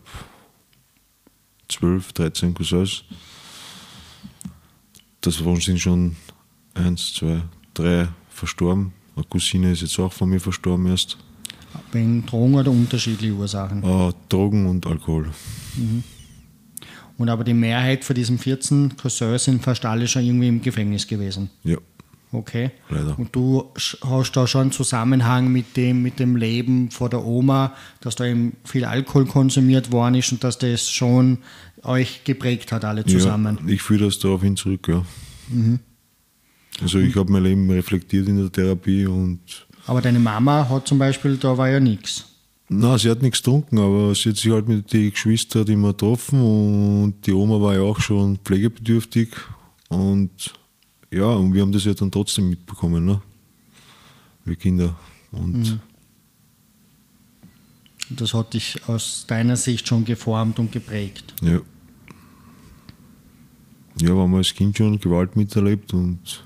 12, 1.69 2.13
13 2.13 2.55
Cousins. 2.55 3.05
Davon 5.21 5.61
sind 5.61 5.81
schon 5.81 6.17
eins, 6.75 7.15
zwei, 7.15 7.43
drei 7.75 8.09
verstorben. 8.31 8.93
Eine 9.17 9.25
Cousine 9.25 9.73
ist 9.73 9.83
jetzt 9.83 9.99
auch 9.99 10.13
von 10.13 10.31
mir 10.31 10.41
verstorben 10.41 10.87
erst. 10.87 11.19
Wegen 11.93 12.25
Drogen 12.25 12.55
oder 12.55 12.71
unterschiedliche 12.71 13.35
Ursachen. 13.35 13.83
Äh, 13.83 14.13
Drogen 14.29 14.67
und 14.67 14.87
Alkohol. 14.87 15.31
Und 17.19 17.29
aber 17.29 17.45
die 17.45 17.55
Mehrheit 17.55 18.05
von 18.05 18.15
diesen 18.15 18.39
14 18.39 18.97
Cousins 18.97 19.45
sind 19.45 19.63
fast 19.63 19.85
alle 19.85 20.07
schon 20.07 20.25
irgendwie 20.25 20.49
im 20.49 20.63
Gefängnis 20.63 21.07
gewesen. 21.07 21.51
Ja, 21.65 21.79
Okay. 22.31 22.71
Leider. 22.91 23.19
Und 23.19 23.35
du 23.35 23.65
hast 24.05 24.33
da 24.33 24.47
schon 24.47 24.61
einen 24.63 24.73
Zusammenhang 24.73 25.51
mit 25.51 25.77
dem, 25.77 26.03
mit 26.03 26.19
dem 26.19 26.37
Leben 26.37 26.91
von 26.91 27.09
der 27.11 27.25
Oma, 27.25 27.75
dass 28.01 28.17
da 28.17 28.27
eben 28.27 28.55
viel 28.65 28.85
Alkohol 28.85 29.25
konsumiert 29.27 29.91
worden 29.93 30.17
ist 30.17 30.31
und 30.33 30.45
dass 30.45 30.59
das 30.59 30.91
schon 30.91 31.39
euch 31.83 32.25
geprägt 32.25 32.71
hat, 32.73 32.85
alle 32.85 33.05
zusammen. 33.07 33.59
Ja, 33.67 33.73
ich 33.73 33.83
führe 33.83 34.05
das 34.07 34.19
daraufhin 34.19 34.57
zurück, 34.57 34.89
ja. 34.89 35.05
Also 36.83 36.99
ich 36.99 37.17
habe 37.17 37.33
mein 37.33 37.45
Leben 37.45 37.71
reflektiert 37.71 38.29
in 38.29 38.37
der 38.37 38.53
Therapie 38.53 39.07
und 39.07 39.41
Aber 39.87 40.03
deine 40.03 40.19
Mama 40.19 40.69
hat 40.69 40.87
zum 40.87 40.99
Beispiel, 40.99 41.37
da 41.37 41.57
war 41.57 41.69
ja 41.69 41.81
nichts. 41.81 42.27
na, 42.69 42.99
sie 42.99 43.09
hat 43.11 43.23
nichts 43.23 43.39
getrunken, 43.43 43.79
aber 43.79 44.15
sie 44.15 44.29
hat 44.31 44.37
sich 44.37 44.53
halt 44.53 44.69
mit 44.69 44.93
den 44.93 45.11
Geschwistern 45.11 45.67
immer 45.69 45.89
getroffen 45.89 46.41
und 46.41 47.15
die 47.27 47.33
Oma 47.33 47.61
war 47.61 47.75
ja 47.75 47.81
auch 47.81 48.01
schon 48.01 48.37
pflegebedürftig 48.45 49.31
Und 49.89 50.31
ja, 51.11 51.27
und 51.27 51.55
wir 51.55 51.63
haben 51.63 51.73
das 51.73 51.85
ja 51.85 51.95
dann 51.95 52.11
trotzdem 52.11 52.51
mitbekommen, 52.51 53.05
ne? 53.05 53.23
Wir 54.45 54.57
Kinder. 54.57 54.97
Und 55.31 55.59
mhm. 55.59 55.81
das 58.11 58.35
hat 58.35 58.55
dich 58.55 58.81
aus 58.89 59.25
deiner 59.27 59.57
Sicht 59.57 59.87
schon 59.87 60.05
geformt 60.05 60.59
und 60.59 60.73
geprägt. 60.73 61.35
Ja. 61.43 61.61
Ja, 64.01 64.11
wenn 64.11 64.31
man 64.31 64.37
als 64.37 64.55
Kind 64.55 64.77
schon 64.77 64.99
Gewalt 65.01 65.35
miterlebt 65.35 65.93
und 65.93 66.45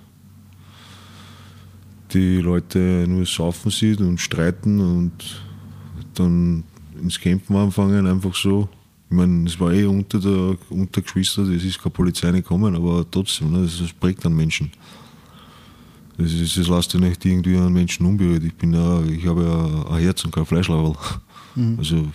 die 2.13 2.39
Leute 2.39 3.05
nur 3.09 3.27
saufen 3.27 3.71
sieht 3.71 4.01
und 4.01 4.19
streiten 4.19 4.81
und 4.81 5.43
dann 6.15 6.65
ins 7.01 7.21
Campen 7.21 7.57
anfangen, 7.57 8.07
einfach 8.07 8.35
so. 8.35 8.69
Ich 9.13 9.17
meine, 9.19 9.47
es 9.47 9.61
war 9.61 9.71
eh 9.75 9.85
unter 9.85 10.19
der 10.19 10.57
unter 10.71 11.03
Geschwister, 11.03 11.43
es 11.43 11.63
ist 11.65 11.79
keine 11.79 11.91
Polizei 11.91 12.31
gekommen, 12.31 12.75
aber 12.75 13.05
trotzdem, 13.11 13.53
ne, 13.53 13.61
das, 13.61 13.93
prägt 13.93 14.25
an 14.25 14.35
Menschen. 14.35 14.73
Das, 16.17 16.33
ist, 16.33 16.57
das 16.57 16.67
lässt 16.67 16.95
ja 16.95 17.01
nicht 17.01 17.23
irgendwie 17.23 17.59
einen 17.59 17.75
Menschen 17.75 18.07
unberührt. 18.07 18.43
Ich, 18.43 18.55
bin 18.55 18.73
ja, 18.73 19.03
ich 19.03 19.27
habe 19.27 19.43
ja 19.43 19.95
ein 19.95 20.03
Herz 20.03 20.25
und 20.25 20.31
kein 20.31 20.47
Fleischlauerl. 20.47 20.97
Mhm. 21.55 21.75
Also, 21.77 22.11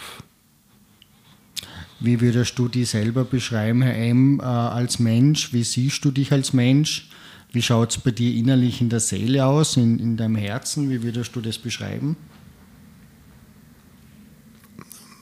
Wie 2.00 2.20
würdest 2.20 2.58
du 2.58 2.68
dich 2.68 2.90
selber 2.90 3.26
beschreiben, 3.26 3.84
Herr 3.84 3.96
M., 3.96 4.40
äh, 4.40 4.44
als 4.46 4.98
Mensch? 4.98 5.54
Wie 5.54 5.64
siehst 5.64 6.04
du 6.04 6.10
dich 6.10 6.32
als 6.32 6.52
Mensch? 6.52 7.12
Wie 7.52 7.62
schaut 7.62 7.92
es 7.92 8.00
bei 8.00 8.10
dir 8.10 8.34
innerlich 8.34 8.82
in 8.82 8.90
der 8.90 9.02
Seele 9.02 9.46
aus, 9.46 9.78
in, 9.78 10.00
in 10.00 10.18
deinem 10.18 10.36
Herzen? 10.36 10.90
Wie 10.90 11.04
würdest 11.04 11.36
du 11.36 11.42
das 11.42 11.60
beschreiben? 11.60 12.18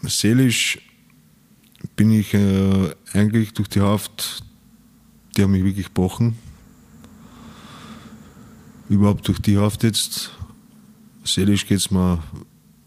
Seelisch 0.03 0.79
bin 1.95 2.11
ich 2.11 2.33
äh, 2.33 2.93
eigentlich 3.13 3.53
durch 3.53 3.69
die 3.69 3.81
Haft, 3.81 4.43
die 5.35 5.43
haben 5.43 5.51
mich 5.51 5.63
wirklich 5.63 5.87
gebrochen. 5.87 6.37
Überhaupt 8.89 9.27
durch 9.27 9.39
die 9.39 9.57
Haft 9.57 9.83
jetzt. 9.83 10.31
Seelisch 11.23 11.65
geht 11.65 11.79
es 11.79 11.91
mir 11.91 12.23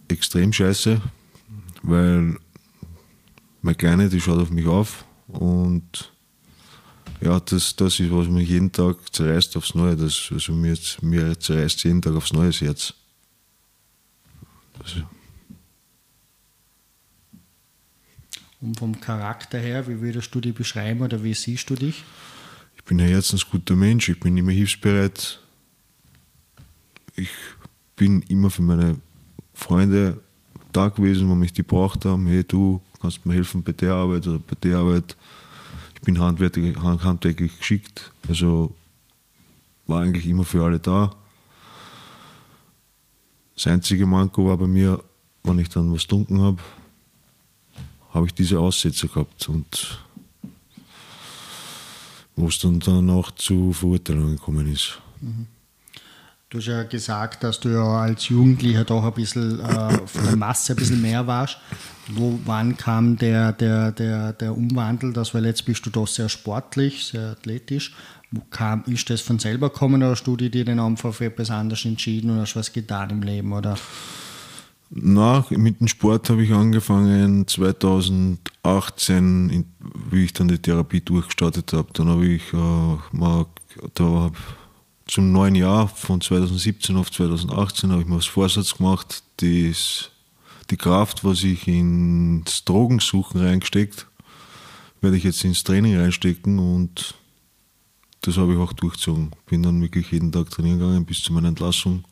extrem 0.09 0.53
scheiße, 0.53 1.01
weil 1.83 2.39
meine 3.63 3.75
Kleine, 3.75 4.09
die 4.09 4.21
schaut 4.21 4.39
auf 4.39 4.51
mich 4.51 4.67
auf 4.67 5.05
und 5.27 6.13
ja, 7.21 7.41
das, 7.41 7.75
das 7.75 7.99
ist, 7.99 8.13
was 8.13 8.29
mich 8.29 8.49
jeden 8.49 8.71
Tag 8.71 9.13
zerreißt 9.13 9.57
aufs 9.57 9.75
Neue. 9.75 9.97
Das, 9.97 10.29
also 10.31 10.53
mir, 10.53 10.79
mir 11.03 11.39
zerreißt 11.39 11.83
jeden 11.83 12.01
Tag 12.01 12.15
aufs 12.15 12.33
Neue 12.33 12.47
das 12.47 12.61
Herz. 12.61 12.95
Also. 14.81 15.03
Und 18.61 18.79
vom 18.79 19.01
Charakter 19.01 19.59
her, 19.59 19.87
wie 19.87 20.01
würdest 20.01 20.35
du 20.35 20.41
dich 20.41 20.55
beschreiben 20.55 21.03
oder 21.03 21.23
wie 21.23 21.35
siehst 21.35 21.71
du 21.71 21.75
dich? 21.75 22.05
Ich 22.77 22.85
bin 22.85 23.01
ein 23.01 23.09
herzensguter 23.09 23.77
Mensch, 23.77 24.09
ich 24.09 24.19
bin 24.19 24.37
immer 24.37 24.53
hilfsbereit. 24.53 25.41
Ich 27.15 27.31
bin 27.95 28.23
immer 28.23 28.51
für 28.51 28.63
meine 28.63 28.97
Freunde 29.55 30.21
da 30.73 30.89
gewesen, 30.89 31.29
wo 31.29 31.35
mich 31.35 31.53
die 31.53 31.63
braucht 31.63 32.05
haben. 32.05 32.27
Hey, 32.27 32.45
du 32.45 32.81
kannst 33.01 33.25
mir 33.27 33.35
helfen 33.35 33.63
bei 33.63 33.73
der 33.73 33.95
Arbeit 33.95 34.27
oder 34.27 34.39
bei 34.39 34.57
der 34.63 34.79
Arbeit. 34.79 35.17
Ich 35.95 36.01
bin 36.01 36.19
handwerklich, 36.19 36.77
handwerklich 36.77 37.59
geschickt, 37.59 38.13
also 38.29 38.75
war 39.87 40.03
eigentlich 40.03 40.27
immer 40.27 40.45
für 40.45 40.65
alle 40.65 40.79
da. 40.79 41.15
Das 43.55 43.67
einzige 43.67 44.07
Manko 44.07 44.47
war 44.47 44.57
bei 44.57 44.69
mir, 44.69 45.03
wenn 45.43 45.59
ich 45.59 45.69
dann 45.69 45.93
was 45.93 46.03
getrunken 46.03 46.41
habe, 46.41 46.59
habe 48.19 48.27
ich 48.27 48.35
diese 48.35 48.59
Aussätze 48.59 49.09
gehabt 49.09 49.49
und 49.49 49.99
wo 52.37 52.49
es 52.49 52.59
dann, 52.59 53.11
auch 53.11 53.31
zu 53.33 53.73
Verurteilungen 53.73 54.37
gekommen 54.37 54.73
ist. 54.73 54.99
Mhm. 55.21 55.47
Du 56.51 56.59
hast 56.59 56.67
ja 56.67 56.83
gesagt, 56.83 57.45
dass 57.45 57.61
du 57.61 57.69
ja 57.69 57.85
als 57.85 58.29
Jugendlicher 58.29 58.85
doch 58.85 59.05
ein 59.05 59.13
bisschen 59.13 59.61
äh, 59.61 60.07
von 60.07 60.25
der 60.25 60.37
Masse 60.37 60.73
ein 60.73 60.77
bisschen 60.77 61.03
mehr 61.03 61.27
warst. 61.27 61.59
Wo, 62.09 62.39
wann 62.47 62.77
kam 62.77 63.19
der, 63.19 63.53
der, 63.53 63.93
der, 63.93 64.33
der 64.33 64.57
Umwandel? 64.57 65.13
Das, 65.13 65.35
weil 65.35 65.45
jetzt 65.45 65.67
bist 65.67 65.85
du 65.85 65.91
doch 65.91 66.09
sehr 66.09 66.31
sportlich, 66.31 67.05
sehr 67.05 67.33
athletisch. 67.33 67.95
Kam, 68.51 68.83
ist 68.87 69.11
das 69.11 69.21
von 69.21 69.39
selber 69.39 69.69
gekommen 69.69 70.03
oder 70.03 70.13
hast 70.13 70.25
du 70.25 70.37
dir 70.37 70.51
den 70.51 70.81
einfach 70.81 71.13
für 71.13 71.27
etwas 71.27 71.51
anderes 71.51 71.85
entschieden 71.85 72.31
und 72.31 72.41
hast 72.41 72.57
was 72.57 72.73
getan 72.73 73.11
im 73.11 73.23
Leben? 73.23 73.53
Oder? 73.53 73.77
Nach, 74.91 75.51
mit 75.51 75.81
dem 75.81 75.89
Sport 75.89 76.31
habe 76.31 76.43
ich 76.43 76.53
angefangen 76.53 77.47
2018, 77.47 79.67
wie 80.11 80.25
ich 80.25 80.33
dann 80.33 80.49
die 80.49 80.59
Therapie 80.59 81.03
durchgestartet 81.03 81.75
habe. 81.75 81.89
Dann 81.93 82.09
habe 82.09 82.27
ich 82.27 82.55
äh, 82.55 82.97
mal, 83.13 83.45
da 83.95 84.33
zum 85.07 85.33
neuen 85.33 85.55
Jahr 85.55 85.89
von 85.89 86.21
2017 86.21 86.97
auf 86.97 87.11
2018 87.11 87.91
habe 87.91 88.03
ich 88.03 88.09
mir 88.09 88.17
das 88.17 88.27
Vorsatz 88.27 88.77
gemacht, 88.77 89.23
dies, 89.41 90.11
die 90.71 90.77
Kraft, 90.77 91.25
was 91.25 91.43
ich 91.45 91.67
ins 91.67 92.65
Drogensuchen 92.65 93.41
reingesteckt, 93.41 94.07
werde 95.01 95.17
ich 95.17 95.25
jetzt 95.25 95.45
ins 95.45 95.65
Training 95.65 95.99
reinstecken 95.99 96.59
und 96.59 97.15
das 98.21 98.37
habe 98.37 98.53
ich 98.53 98.59
auch 98.59 98.73
durchgezogen. 98.73 99.31
Bin 99.47 99.63
dann 99.63 99.81
wirklich 99.81 100.11
jeden 100.11 100.33
Tag 100.33 100.51
trainieren 100.51 100.79
gegangen 100.79 101.07
bis 101.07 101.23
zu 101.23 101.33
meiner 101.33 101.49
Entlassung. 101.49 102.05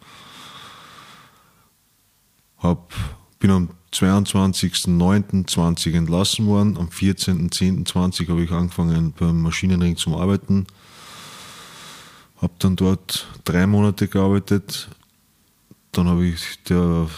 Hab, 2.58 2.92
bin 3.38 3.50
am 3.50 3.68
22.09.20 3.92 5.94
entlassen 5.94 6.46
worden. 6.46 6.76
Am 6.76 6.88
14.10.20 6.88 8.28
habe 8.28 8.42
ich 8.42 8.50
angefangen 8.50 9.14
beim 9.18 9.42
Maschinenring 9.42 9.96
zu 9.96 10.18
arbeiten. 10.18 10.66
Habe 12.40 12.52
dann 12.58 12.76
dort 12.76 13.26
drei 13.44 13.66
Monate 13.66 14.08
gearbeitet. 14.08 14.88
Dann 15.92 16.08
habe 16.08 16.26
ich, 16.26 16.62
der 16.68 17.08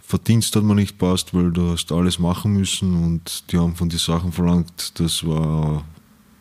Verdienst 0.00 0.54
hat 0.54 0.62
mir 0.62 0.74
nicht 0.74 0.98
passt, 0.98 1.34
weil 1.34 1.50
du 1.50 1.72
hast 1.72 1.90
alles 1.90 2.18
machen 2.18 2.52
müssen 2.52 3.02
und 3.02 3.50
die 3.50 3.58
haben 3.58 3.74
von 3.74 3.88
den 3.88 3.98
Sachen 3.98 4.32
verlangt. 4.32 5.00
Das 5.00 5.26
war 5.26 5.84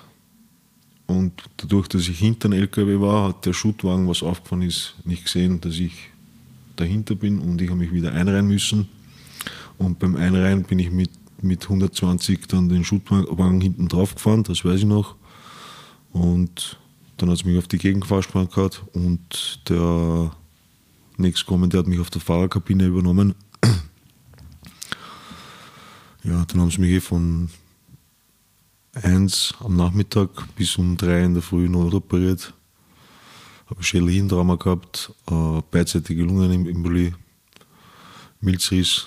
Und 1.07 1.33
dadurch, 1.57 1.87
dass 1.87 2.07
ich 2.07 2.19
hinter 2.19 2.49
dem 2.49 2.59
LKW 2.59 2.99
war, 2.99 3.29
hat 3.29 3.45
der 3.45 3.53
Schutwagen, 3.53 4.07
was 4.07 4.21
aufgefahren 4.21 4.61
ist, 4.63 4.95
nicht 5.05 5.25
gesehen, 5.25 5.59
dass 5.61 5.75
ich 5.75 5.93
dahinter 6.75 7.15
bin 7.15 7.39
und 7.39 7.61
ich 7.61 7.69
habe 7.69 7.79
mich 7.79 7.91
wieder 7.91 8.11
einreihen 8.11 8.47
müssen. 8.47 8.89
Und 9.77 9.99
beim 9.99 10.15
Einreihen 10.15 10.63
bin 10.63 10.79
ich 10.79 10.91
mit, 10.91 11.09
mit 11.41 11.63
120 11.63 12.47
dann 12.47 12.69
den 12.69 12.83
Schutwagen 12.83 13.61
hinten 13.61 13.87
drauf 13.87 14.15
gefahren, 14.15 14.43
das 14.43 14.63
weiß 14.63 14.81
ich 14.81 14.85
noch. 14.85 15.15
Und 16.11 16.77
dann 17.17 17.29
hat 17.29 17.37
es 17.37 17.45
mich 17.45 17.57
auf 17.57 17.67
die 17.67 17.77
Gegenfahrspann 17.77 18.49
gehabt 18.49 18.83
und 18.93 19.61
der 19.67 20.31
nächstkommen, 21.19 21.69
der 21.69 21.79
hat 21.79 21.87
mich 21.87 21.99
auf 21.99 22.09
der 22.09 22.21
Fahrerkabine 22.21 22.85
übernommen. 22.85 23.35
Ja, 26.23 26.43
dann 26.43 26.59
haben 26.59 26.71
sie 26.71 26.81
mich 26.81 26.89
eh 26.89 27.01
von 27.01 27.49
1 28.93 29.53
am 29.59 29.75
Nachmittag 29.75 30.29
bis 30.55 30.75
um 30.75 30.97
3 30.97 31.23
in 31.23 31.33
der 31.35 31.43
Früh 31.43 31.69
noch 31.69 31.93
operiert. 31.93 32.51
Habe 33.69 33.83
Schädelhintrauma 33.83 34.55
gehabt, 34.55 35.13
äh, 35.29 35.61
beidseitige 35.69 36.23
Lungenembolie, 36.23 37.13
Milzriss. 38.41 39.05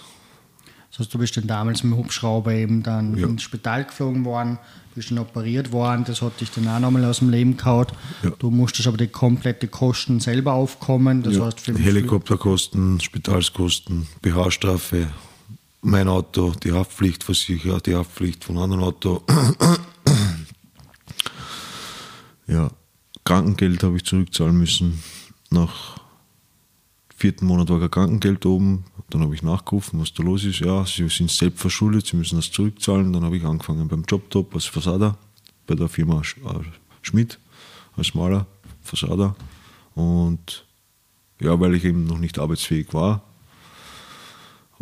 Das 0.90 1.00
heißt, 1.00 1.14
du 1.14 1.18
bist 1.18 1.36
dann 1.36 1.46
damals 1.46 1.82
mit 1.82 1.92
dem 1.92 1.98
Hubschrauber 1.98 2.52
eben 2.52 2.84
dann 2.84 3.16
ja. 3.16 3.26
ins 3.26 3.42
Spital 3.42 3.84
geflogen 3.84 4.24
worden, 4.24 4.58
bist 4.98 5.12
dann 5.12 5.18
operiert 5.18 5.70
worden, 5.70 6.04
das 6.04 6.22
hat 6.22 6.40
dich 6.40 6.50
dann 6.50 6.66
auch 6.66 6.80
nochmal 6.80 7.04
aus 7.04 7.20
dem 7.20 7.30
Leben 7.30 7.56
gehauen. 7.56 7.86
Ja. 8.24 8.30
Du 8.38 8.50
musstest 8.50 8.88
aber 8.88 8.96
die 8.96 9.06
komplette 9.06 9.68
Kosten 9.68 10.18
selber 10.18 10.54
aufkommen. 10.54 11.22
Das 11.22 11.36
ja. 11.36 11.46
heißt 11.46 11.68
Helikopterkosten, 11.68 13.00
Spitalskosten, 13.00 14.08
BH-Strafe, 14.22 15.06
mein 15.82 16.08
Auto, 16.08 16.52
die 16.64 16.72
Haftpflicht 16.72 17.22
versichert, 17.22 17.86
die 17.86 17.94
Haftpflicht 17.94 18.42
von 18.42 18.58
anderen 18.58 18.82
Auto. 18.82 19.22
ja, 22.48 22.68
Krankengeld 23.24 23.84
habe 23.84 23.98
ich 23.98 24.04
zurückzahlen 24.04 24.58
müssen. 24.58 25.00
Nach 25.50 26.00
vierten 27.18 27.46
Monat 27.46 27.68
war 27.68 27.80
kein 27.80 27.90
Krankengeld 27.90 28.46
oben. 28.46 28.84
Dann 29.10 29.22
habe 29.22 29.34
ich 29.34 29.42
nachgerufen, 29.42 30.00
was 30.00 30.14
da 30.14 30.22
los 30.22 30.44
ist. 30.44 30.60
Ja, 30.60 30.86
sie 30.86 31.08
sind 31.08 31.30
selbst 31.30 31.60
verschuldet, 31.60 32.06
sie 32.06 32.16
müssen 32.16 32.36
das 32.36 32.52
zurückzahlen. 32.52 33.12
Dann 33.12 33.24
habe 33.24 33.36
ich 33.36 33.44
angefangen 33.44 33.88
beim 33.88 34.04
Jobtop 34.08 34.54
als 34.54 34.66
Fassader 34.66 35.18
bei 35.66 35.74
der 35.74 35.88
Firma 35.88 36.20
äh, 36.20 36.60
Schmidt 37.02 37.40
als 37.96 38.14
Maler, 38.14 38.46
Fassader. 38.82 39.34
Und 39.96 40.64
ja, 41.40 41.58
weil 41.58 41.74
ich 41.74 41.84
eben 41.84 42.04
noch 42.04 42.18
nicht 42.18 42.38
arbeitsfähig 42.38 42.94
war, 42.94 43.22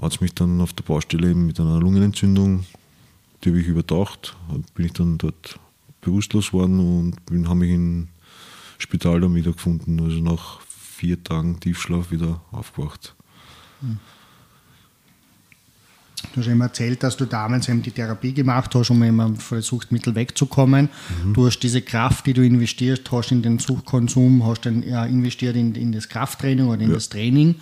hat 0.01 0.13
es 0.13 0.21
mich 0.21 0.35
dann 0.35 0.61
auf 0.61 0.75
der 0.75 0.85
Baustelle 0.85 1.31
eben 1.31 1.47
mit 1.47 1.59
einer 1.59 1.81
Lungenentzündung, 1.81 2.67
die 3.43 3.49
habe 3.49 3.61
ich 3.61 3.67
überdacht, 3.67 4.37
bin 4.75 4.87
ich 4.87 4.93
dann 4.93 5.17
dort 5.17 5.59
bewusstlos 6.03 6.53
worden 6.53 7.15
und 7.31 7.49
habe 7.49 7.61
mich 7.61 7.71
im 7.71 8.09
Spital 8.79 9.21
dann 9.21 9.35
wieder 9.35 9.53
gefunden. 9.53 10.01
Also 10.01 10.19
nach 10.19 10.61
vier 10.97 11.23
Tagen 11.23 11.61
Tiefschlaf 11.61 12.11
wieder 12.11 12.41
aufgewacht. 12.51 13.15
Hm. 13.81 13.99
Du 16.33 16.41
hast 16.41 16.49
eben 16.49 16.61
erzählt, 16.61 17.03
dass 17.03 17.17
du 17.17 17.27
damals 17.27 17.69
eben 17.69 17.83
die 17.83 17.91
Therapie 17.91 18.33
gemacht 18.33 18.75
hast, 18.75 18.91
um 18.91 19.03
eben 19.03 19.37
von 19.37 19.61
Suchtmittel 19.61 20.15
wegzukommen. 20.15 20.89
Mhm. 21.25 21.35
Du 21.35 21.47
hast 21.47 21.61
diese 21.61 21.83
Kraft, 21.83 22.27
die 22.27 22.33
du 22.33 22.43
investiert 22.45 23.13
hast 23.13 23.33
in 23.33 23.43
den 23.43 23.59
Suchtkonsum, 23.59 24.45
hast 24.45 24.67
dann 24.67 24.83
ja, 24.83 25.05
investiert 25.05 25.57
in, 25.57 25.75
in 25.75 25.93
das 25.93 26.09
Krafttraining 26.09 26.67
oder 26.67 26.81
in 26.81 26.89
ja. 26.89 26.95
das 26.95 27.11
Training. 27.11 27.57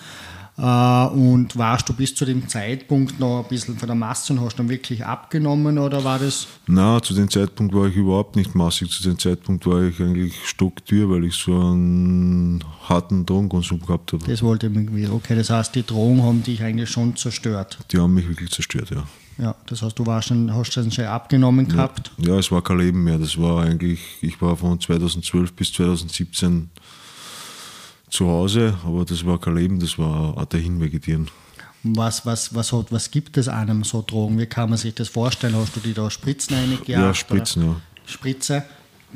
Äh, 0.56 1.06
und 1.06 1.56
warst 1.56 1.88
du 1.88 1.92
bis 1.92 2.14
zu 2.14 2.24
dem 2.24 2.48
Zeitpunkt 2.48 3.18
noch 3.18 3.42
ein 3.42 3.48
bisschen 3.48 3.76
von 3.76 3.88
der 3.88 3.96
Masse 3.96 4.32
und 4.32 4.40
hast 4.40 4.56
dann 4.56 4.68
wirklich 4.68 5.04
abgenommen 5.04 5.78
oder 5.78 6.04
war 6.04 6.18
das? 6.18 6.46
Na, 6.66 7.02
zu 7.02 7.12
dem 7.14 7.28
Zeitpunkt 7.28 7.74
war 7.74 7.86
ich 7.88 7.96
überhaupt 7.96 8.36
nicht 8.36 8.54
massig. 8.54 8.90
Zu 8.90 9.02
dem 9.02 9.18
Zeitpunkt 9.18 9.66
war 9.66 9.82
ich 9.82 10.00
eigentlich 10.00 10.46
stocktür, 10.46 11.10
weil 11.10 11.24
ich 11.24 11.34
so 11.34 11.52
einen 11.52 12.62
harten 12.88 13.26
Drogenkonsum 13.26 13.80
gehabt 13.80 14.12
habe. 14.12 14.24
Das 14.26 14.42
wollte 14.42 14.68
ich 14.68 14.74
irgendwie. 14.74 15.08
Okay, 15.08 15.34
das 15.34 15.50
heißt, 15.50 15.74
die 15.74 15.84
Drogen 15.84 16.22
haben 16.22 16.42
dich 16.42 16.62
eigentlich 16.62 16.88
schon 16.88 17.16
zerstört. 17.16 17.78
Die 17.90 17.98
haben 17.98 18.14
mich 18.14 18.28
wirklich 18.28 18.50
zerstört, 18.50 18.90
ja. 18.90 19.04
Ja, 19.36 19.56
das 19.66 19.82
heißt, 19.82 19.98
du 19.98 20.06
warst 20.06 20.28
schon, 20.28 20.54
hast 20.54 20.76
dann 20.76 20.92
schon 20.92 21.06
abgenommen 21.06 21.66
gehabt? 21.66 22.12
Ja, 22.18 22.34
ja, 22.34 22.38
es 22.38 22.52
war 22.52 22.62
kein 22.62 22.78
Leben 22.78 23.02
mehr. 23.02 23.18
Das 23.18 23.36
war 23.36 23.64
eigentlich, 23.64 24.00
ich 24.20 24.40
war 24.40 24.56
von 24.56 24.80
2012 24.80 25.52
bis 25.54 25.72
2017 25.72 26.70
zu 28.14 28.28
Hause, 28.28 28.78
aber 28.84 29.04
das 29.04 29.26
war 29.26 29.40
kein 29.40 29.56
Leben, 29.56 29.80
das 29.80 29.98
war 29.98 30.36
auch 30.36 30.44
dahin 30.44 30.80
vegetieren. 30.80 31.28
Was, 31.82 32.24
was, 32.24 32.54
was, 32.54 32.72
hat, 32.72 32.90
was 32.92 33.10
gibt 33.10 33.36
es 33.36 33.48
einem 33.48 33.84
so 33.84 34.02
Drogen? 34.06 34.38
Wie 34.38 34.46
kann 34.46 34.70
man 34.70 34.78
sich 34.78 34.94
das 34.94 35.08
vorstellen? 35.08 35.54
Hast 35.56 35.76
du 35.76 35.80
die 35.80 35.92
da 35.92 36.10
Spritzen 36.10 36.56
reingejagt? 36.56 36.88
Ja, 36.88 37.12
Spritzen, 37.12 37.62
ja. 37.62 37.76
Spritze, 38.06 38.64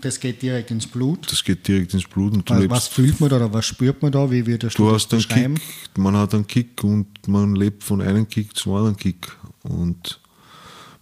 das 0.00 0.20
geht 0.20 0.42
direkt 0.42 0.70
ins 0.70 0.86
Blut? 0.86 1.30
Das 1.30 1.42
geht 1.42 1.66
direkt 1.66 1.94
ins 1.94 2.06
Blut. 2.06 2.34
Und 2.34 2.50
du 2.50 2.54
was, 2.54 2.68
was 2.68 2.88
fühlt 2.88 3.20
man 3.20 3.30
da 3.30 3.36
oder 3.36 3.52
was 3.52 3.64
spürt 3.64 4.02
man 4.02 4.12
da? 4.12 4.30
Wie 4.30 4.46
würdest 4.46 4.78
du, 4.78 4.86
du 4.86 4.94
hast 4.94 5.12
das 5.12 5.30
einen 5.30 5.54
Kick, 5.54 5.62
Man 5.96 6.16
hat 6.16 6.34
einen 6.34 6.46
Kick 6.46 6.84
und 6.84 7.06
man 7.26 7.54
lebt 7.54 7.84
von 7.84 8.02
einem 8.02 8.28
Kick 8.28 8.54
zum 8.54 8.74
anderen 8.74 8.96
Kick. 8.96 9.32
Und 9.62 10.20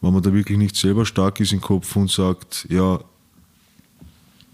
wenn 0.00 0.12
man 0.12 0.22
da 0.22 0.32
wirklich 0.32 0.58
nicht 0.58 0.76
selber 0.76 1.04
stark 1.04 1.40
ist 1.40 1.52
im 1.52 1.60
Kopf 1.60 1.96
und 1.96 2.10
sagt, 2.10 2.66
ja, 2.70 3.00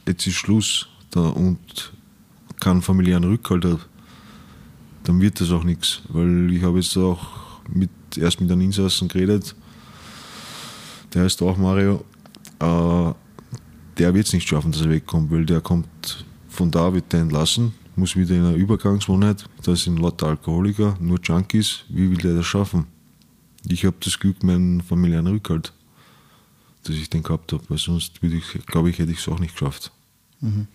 jetzt 0.06 0.26
ist 0.26 0.36
Schluss 0.36 0.88
da 1.10 1.20
und 1.20 1.92
keinen 2.62 2.80
familiären 2.80 3.24
Rückhalt 3.24 3.64
hat, 3.64 3.88
dann 5.02 5.20
wird 5.20 5.40
das 5.40 5.50
auch 5.50 5.64
nichts. 5.64 6.02
Weil 6.08 6.50
ich 6.52 6.62
habe 6.62 6.78
jetzt 6.78 6.96
auch 6.96 7.26
mit, 7.68 7.90
erst 8.16 8.40
mit 8.40 8.50
einem 8.50 8.60
Insassen 8.60 9.08
geredet, 9.08 9.54
der 11.12 11.24
heißt 11.24 11.42
auch 11.42 11.58
Mario, 11.58 12.04
äh, 12.60 13.12
der 13.98 14.14
wird 14.14 14.26
es 14.26 14.32
nicht 14.32 14.48
schaffen, 14.48 14.72
dass 14.72 14.80
er 14.80 14.90
wegkommt, 14.90 15.30
weil 15.30 15.44
der 15.44 15.60
kommt 15.60 16.24
von 16.48 16.70
da, 16.70 16.94
wird 16.94 17.12
der 17.12 17.22
entlassen, 17.22 17.74
muss 17.96 18.16
wieder 18.16 18.36
in 18.36 18.44
eine 18.44 18.56
Übergangswohnheit, 18.56 19.44
da 19.64 19.74
sind 19.74 19.98
lauter 19.98 20.28
Alkoholiker, 20.28 20.96
nur 21.00 21.18
Junkies, 21.20 21.84
wie 21.88 22.10
will 22.10 22.18
der 22.18 22.36
das 22.36 22.46
schaffen? 22.46 22.86
Ich 23.68 23.84
habe 23.84 23.96
das 24.00 24.18
Glück, 24.18 24.42
meinen 24.42 24.80
familiären 24.80 25.26
Rückhalt, 25.26 25.72
dass 26.84 26.94
ich 26.94 27.10
den 27.10 27.22
gehabt 27.22 27.52
habe, 27.52 27.62
weil 27.68 27.78
sonst 27.78 28.20
ich, 28.22 28.66
glaube 28.66 28.90
ich, 28.90 28.98
hätte 28.98 29.12
ich 29.12 29.18
es 29.18 29.28
auch 29.28 29.38
nicht 29.40 29.54
geschafft. 29.54 29.90
Mhm. 30.40 30.68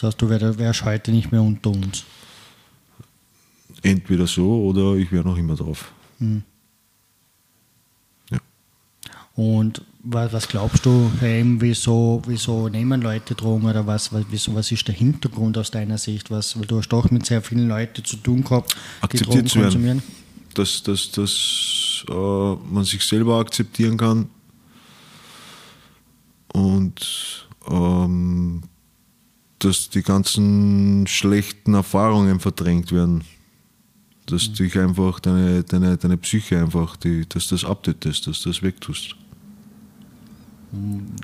Das 0.00 0.14
heißt, 0.14 0.22
du 0.22 0.28
wärst 0.28 0.84
heute 0.84 1.10
nicht 1.10 1.32
mehr 1.32 1.42
unter 1.42 1.70
uns. 1.70 2.04
Entweder 3.82 4.28
so 4.28 4.66
oder 4.66 4.94
ich 4.94 5.10
wäre 5.10 5.24
noch 5.24 5.36
immer 5.36 5.56
drauf. 5.56 5.90
Hm. 6.18 6.44
Ja. 8.30 8.38
Und 9.34 9.82
was, 10.04 10.32
was 10.32 10.46
glaubst 10.46 10.86
du, 10.86 11.10
Heim, 11.20 11.60
wieso, 11.60 12.22
wieso 12.26 12.68
nehmen 12.68 13.02
Leute 13.02 13.34
Drogen 13.34 13.66
oder 13.66 13.88
was, 13.88 14.10
wieso, 14.30 14.54
was 14.54 14.70
ist 14.70 14.86
der 14.86 14.94
Hintergrund 14.94 15.58
aus 15.58 15.72
deiner 15.72 15.98
Sicht? 15.98 16.30
Was, 16.30 16.56
weil 16.56 16.66
du 16.66 16.78
hast 16.78 16.88
doch 16.90 17.10
mit 17.10 17.26
sehr 17.26 17.42
vielen 17.42 17.66
Leuten 17.66 18.04
zu 18.04 18.18
tun 18.18 18.44
gehabt, 18.44 18.76
die 19.12 19.16
Drogen 19.16 19.48
konsumieren. 19.48 20.02
Dass, 20.54 20.80
dass, 20.84 21.10
dass 21.10 22.04
äh, 22.08 22.12
man 22.12 22.84
sich 22.84 23.02
selber 23.02 23.40
akzeptieren 23.40 23.96
kann 23.96 24.28
und 26.52 27.48
ähm, 27.68 28.62
dass 29.58 29.90
die 29.90 30.02
ganzen 30.02 31.06
schlechten 31.06 31.74
Erfahrungen 31.74 32.40
verdrängt 32.40 32.92
werden. 32.92 33.24
Dass 34.26 34.48
mhm. 34.48 34.54
dich 34.54 34.78
einfach 34.78 35.20
deine, 35.20 35.64
deine, 35.64 35.96
deine 35.96 36.16
Psyche 36.16 36.60
einfach, 36.60 36.96
die, 36.96 37.28
dass 37.28 37.48
das 37.48 37.64
abtötest, 37.64 38.26
dass 38.26 38.42
das 38.42 38.62
wegtust. 38.62 39.16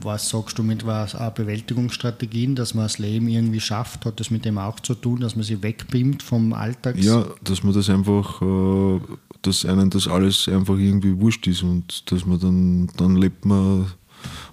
Was 0.02 0.30
sagst 0.30 0.58
du 0.58 0.62
mit 0.62 0.86
was 0.86 1.14
auch 1.14 1.32
Bewältigungsstrategien, 1.32 2.54
dass 2.54 2.72
man 2.72 2.86
das 2.86 2.98
Leben 2.98 3.28
irgendwie 3.28 3.60
schafft? 3.60 4.06
Hat 4.06 4.18
das 4.18 4.30
mit 4.30 4.46
dem 4.46 4.56
auch 4.56 4.80
zu 4.80 4.94
tun, 4.94 5.20
dass 5.20 5.36
man 5.36 5.44
sich 5.44 5.62
wegbeamt 5.62 6.22
vom 6.22 6.54
Alltag? 6.54 6.96
Ja, 6.96 7.26
dass 7.42 7.62
man 7.62 7.74
das 7.74 7.90
einfach, 7.90 8.40
äh, 8.40 9.00
dass 9.42 9.66
einem 9.66 9.90
das 9.90 10.08
alles 10.08 10.48
einfach 10.48 10.78
irgendwie 10.78 11.20
wurscht 11.20 11.46
ist 11.46 11.62
und 11.62 12.10
dass 12.10 12.24
man 12.24 12.40
dann, 12.40 12.86
dann 12.96 13.16
lebt 13.16 13.44
man 13.44 13.92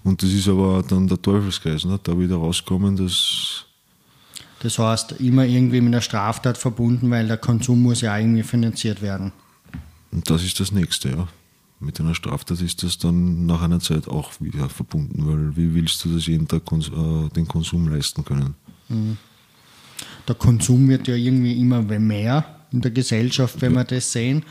und 0.03 0.21
das 0.21 0.31
ist 0.31 0.49
aber 0.49 0.83
dann 0.87 1.07
der 1.07 1.21
Teufelskreis, 1.21 1.85
ne? 1.85 1.99
da 2.03 2.17
wieder 2.17 2.35
rauskommen, 2.35 2.97
dass 2.97 3.65
das 4.61 4.77
heißt, 4.77 5.13
immer 5.13 5.43
irgendwie 5.43 5.81
mit 5.81 5.93
einer 5.93 6.01
Straftat 6.01 6.57
verbunden, 6.57 7.09
weil 7.09 7.27
der 7.27 7.37
Konsum 7.37 7.81
muss 7.81 8.01
ja 8.01 8.17
irgendwie 8.17 8.43
finanziert 8.43 9.01
werden. 9.01 9.31
Und 10.11 10.29
das 10.29 10.43
ist 10.43 10.59
das 10.59 10.71
Nächste, 10.71 11.09
ja. 11.09 11.27
Mit 11.79 11.99
einer 11.99 12.13
Straftat 12.13 12.61
ist 12.61 12.83
das 12.83 12.99
dann 12.99 13.47
nach 13.47 13.63
einer 13.63 13.79
Zeit 13.79 14.07
auch 14.07 14.33
wieder 14.39 14.69
verbunden, 14.69 15.25
weil 15.25 15.57
wie 15.57 15.73
willst 15.73 16.05
du 16.05 16.13
das 16.13 16.27
jeden 16.27 16.47
Tag 16.47 16.61
äh, 16.71 17.29
den 17.35 17.47
Konsum 17.47 17.87
leisten 17.87 18.23
können? 18.23 18.53
Mhm. 18.87 19.17
Der 20.27 20.35
Konsum 20.35 20.87
wird 20.89 21.07
ja 21.07 21.15
irgendwie 21.15 21.59
immer 21.59 21.81
mehr 21.81 22.45
in 22.71 22.81
der 22.81 22.91
Gesellschaft, 22.91 23.61
wenn 23.61 23.73
ja. 23.73 23.79
wir 23.79 23.85
das 23.85 24.11
sehen. 24.11 24.43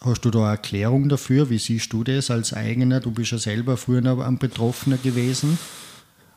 Hast 0.00 0.24
du 0.24 0.30
da 0.30 0.40
eine 0.40 0.48
Erklärung 0.50 1.08
dafür? 1.08 1.48
Wie 1.48 1.58
siehst 1.58 1.92
du 1.92 2.02
das 2.02 2.28
als 2.30 2.52
eigener? 2.52 2.98
Du 2.98 3.12
bist 3.12 3.30
ja 3.30 3.38
selber 3.38 3.76
früher 3.76 4.04
ein 4.04 4.38
Betroffener 4.38 4.96
gewesen. 4.96 5.58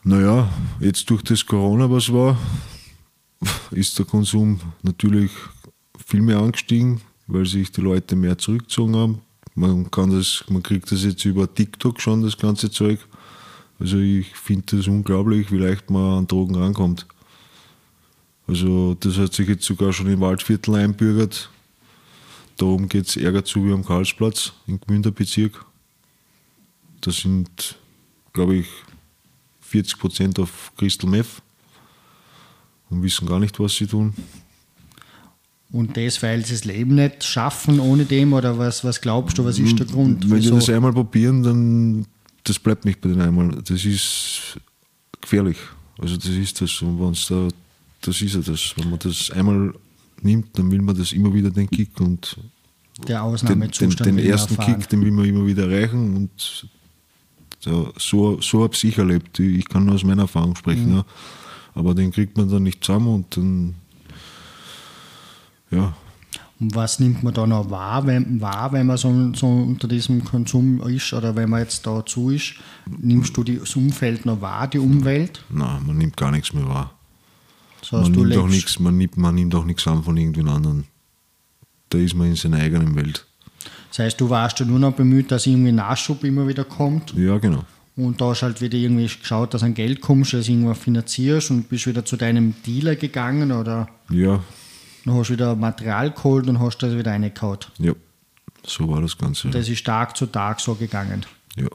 Naja, 0.04 0.50
jetzt 0.80 1.10
durch 1.10 1.24
das 1.24 1.46
Corona, 1.46 1.90
was 1.90 2.14
war, 2.14 2.38
ist 3.72 3.98
der 3.98 4.06
Konsum 4.06 4.60
natürlich 4.82 5.32
viel 6.06 6.22
mehr 6.22 6.40
angestiegen, 6.40 7.02
weil 7.28 7.46
sich 7.46 7.72
die 7.72 7.82
Leute 7.82 8.16
mehr 8.16 8.38
zurückgezogen 8.38 8.96
haben. 8.96 9.22
Man, 9.56 9.90
kann 9.90 10.12
das, 10.12 10.44
man 10.50 10.64
kriegt 10.64 10.92
das 10.92 11.04
jetzt 11.04 11.26
über 11.26 11.54
TikTok 11.54 12.00
schon, 12.00 12.22
das 12.22 12.38
ganze 12.38 12.70
Zeug. 12.70 13.00
Also 13.80 13.98
ich 13.98 14.28
finde 14.36 14.78
das 14.78 14.88
unglaublich, 14.88 15.52
wie 15.52 15.58
leicht 15.58 15.90
man 15.90 16.20
an 16.20 16.28
Drogen 16.28 16.56
rankommt. 16.56 17.06
Also 18.48 18.96
das 18.96 19.18
hat 19.18 19.34
sich 19.34 19.48
jetzt 19.48 19.66
sogar 19.66 19.92
schon 19.92 20.08
im 20.08 20.22
Waldviertel 20.22 20.76
einbürgert. 20.76 21.50
Da 22.56 22.66
oben 22.66 22.88
geht 22.88 23.08
es 23.08 23.18
Ärger 23.18 23.44
zu 23.44 23.66
wie 23.66 23.74
am 23.74 23.86
Karlsplatz 23.86 24.54
im 24.66 24.80
Gmünderbezirk. 24.80 25.66
Da 27.02 27.12
sind, 27.12 27.78
glaube 28.34 28.56
ich, 28.56 28.68
40 29.62 30.00
Prozent 30.00 30.40
auf 30.40 30.72
Crystal 30.78 31.10
Meth 31.10 31.42
und 32.90 33.04
wissen 33.04 33.28
gar 33.28 33.40
nicht, 33.40 33.60
was 33.60 33.76
sie 33.76 33.88
tun. 33.88 34.14
Und 35.72 35.98
das, 35.98 36.24
weil 36.24 36.46
sie 36.46 36.54
das 36.54 36.64
Leben 36.64 36.96
nicht 36.96 37.24
schaffen 37.24 37.80
ohne 37.80 38.06
dem 38.06 38.34
oder 38.34 38.58
was, 38.58 38.84
was 38.84 39.02
glaubst 39.02 39.38
du, 39.38 39.44
was 39.44 39.60
ist 39.60 39.78
der 39.78 39.86
Grund? 39.86 40.30
Wenn 40.30 40.42
sie 40.42 40.52
das 40.52 40.70
einmal 40.70 40.94
probieren, 40.94 41.44
dann 41.44 42.06
das 42.44 42.58
bleibt 42.58 42.86
nicht 42.86 43.02
bei 43.02 43.10
den 43.10 43.20
einmal. 43.20 43.50
Das 43.64 43.84
ist 43.84 44.58
gefährlich. 45.20 45.58
Also 46.00 46.16
das 46.16 46.28
ist 46.30 46.62
das. 46.62 46.82
Und 46.82 47.00
wenn's 47.00 47.28
da, 47.28 47.50
das 48.02 48.22
ist 48.22 48.36
ja 48.36 48.40
das. 48.40 48.74
Wenn 48.78 48.90
man 48.90 49.00
das 49.00 49.30
einmal 49.32 49.74
nimmt, 50.22 50.58
dann 50.58 50.72
will 50.72 50.82
man 50.82 50.98
das 50.98 51.12
immer 51.12 51.34
wieder 51.34 51.52
den 51.52 51.70
Kick 51.70 52.00
und 52.00 52.38
der 53.08 53.22
Ausnahmezustand 53.22 54.00
den, 54.00 54.16
den, 54.16 54.26
den 54.26 54.32
ersten 54.32 54.58
Kick, 54.58 54.90
den 54.90 55.02
will 55.02 55.12
man 55.12 55.26
immer 55.26 55.46
wieder 55.46 55.70
erreichen 55.70 56.16
und 56.16 56.68
so, 57.60 58.40
so 58.42 58.64
habe 58.64 58.74
ich 58.74 58.98
erlebt. 58.98 59.40
Ich 59.40 59.68
kann 59.68 59.86
nur 59.86 59.96
aus 59.96 60.04
meiner 60.04 60.24
Erfahrung 60.24 60.56
sprechen. 60.56 60.90
Mhm. 60.90 60.98
Ja. 60.98 61.06
Aber 61.78 61.94
den 61.94 62.12
kriegt 62.12 62.38
man 62.38 62.50
dann 62.50 62.64
nicht 62.64 62.84
zusammen 62.84 63.08
und 63.14 63.38
dann, 63.38 63.76
ja. 65.70 65.94
Und 66.60 66.74
was 66.74 67.00
nimmt 67.00 67.22
man 67.22 67.36
da 67.36 67.46
noch 67.46 67.70
wahr, 67.70 68.08
wenn, 68.08 68.42
wahr, 68.42 68.72
wenn 68.72 68.88
man 68.88 68.98
so, 68.98 69.32
so, 69.36 69.46
unter 69.46 69.88
diesem 69.88 70.26
Konsum 70.26 70.82
ist 70.88 71.14
oder 71.14 71.36
wenn 71.36 71.52
man 71.52 71.60
jetzt 71.60 71.86
dazu 71.86 72.32
ist? 72.32 72.56
Nimmst 73.00 73.38
du 73.38 73.44
das 73.44 73.76
Umfeld 73.76 74.26
noch 74.26 74.42
wahr, 74.42 74.68
die 74.68 74.80
Umwelt? 74.80 75.44
Nein, 75.50 75.84
man 75.86 76.00
nimmt 76.00 76.18
gar 76.18 76.32
nichts 76.32 76.52
mehr 76.52 76.68
wahr. 76.68 76.94
So 77.84 78.00
hast 78.00 78.10
man, 78.10 78.28
nimmt 78.28 78.38
auch 78.38 78.48
nichts, 78.48 78.80
man, 78.80 78.98
nimmt, 78.98 79.18
man 79.18 79.36
nimmt 79.36 79.54
auch 79.54 79.66
nichts 79.66 79.86
an 79.88 80.02
von 80.02 80.18
irgendwen 80.18 80.48
anderen. 80.48 80.86
Da 81.90 82.00
ist 82.00 82.16
man 82.16 82.28
in 82.28 82.36
seiner 82.36 82.58
eigenen 82.58 82.96
Welt. 82.96 83.24
Das 83.90 84.00
heißt, 84.00 84.20
du 84.20 84.32
warst 84.32 84.60
ja 84.60 84.66
nur 84.66 84.80
noch 84.80 84.94
bemüht, 84.94 85.32
dass 85.32 85.46
irgendwie 85.46 85.72
Nachschub 85.72 86.24
immer 86.24 86.48
wieder 86.48 86.64
kommt. 86.64 87.14
Ja, 87.14 87.38
genau. 87.38 87.64
Und 87.98 88.22
da 88.22 88.26
hast 88.30 88.44
halt 88.44 88.62
wieder 88.62 88.78
irgendwie 88.78 89.08
geschaut, 89.08 89.54
dass 89.54 89.64
an 89.64 89.74
Geld 89.74 90.02
kommst, 90.02 90.32
dass 90.34 90.46
du 90.46 90.52
irgendwas 90.52 90.78
finanzierst 90.78 91.50
und 91.52 91.68
bist 91.68 91.88
wieder 91.88 92.06
zu 92.06 92.16
deinem 92.16 92.54
Dealer 92.66 92.96
gegangen 92.96 93.52
oder 93.52 93.90
Ja, 94.12 94.42
dann 95.04 95.16
hast 95.16 95.30
du 95.30 95.34
wieder 95.34 95.56
Material 95.56 96.12
geholt 96.12 96.48
und 96.48 96.60
hast 96.60 96.78
das 96.80 96.96
wieder 96.96 97.12
reingehauen. 97.12 97.60
ja. 97.80 97.94
So 98.66 98.88
war 98.90 99.02
das 99.02 99.18
Ganze. 99.18 99.50
Das 99.50 99.70
ist 99.70 99.86
Tag 99.86 100.18
zu 100.18 100.26
Tag 100.26 100.60
so 100.60 100.76
gegangen. 100.76 101.26
ja. 101.56 101.68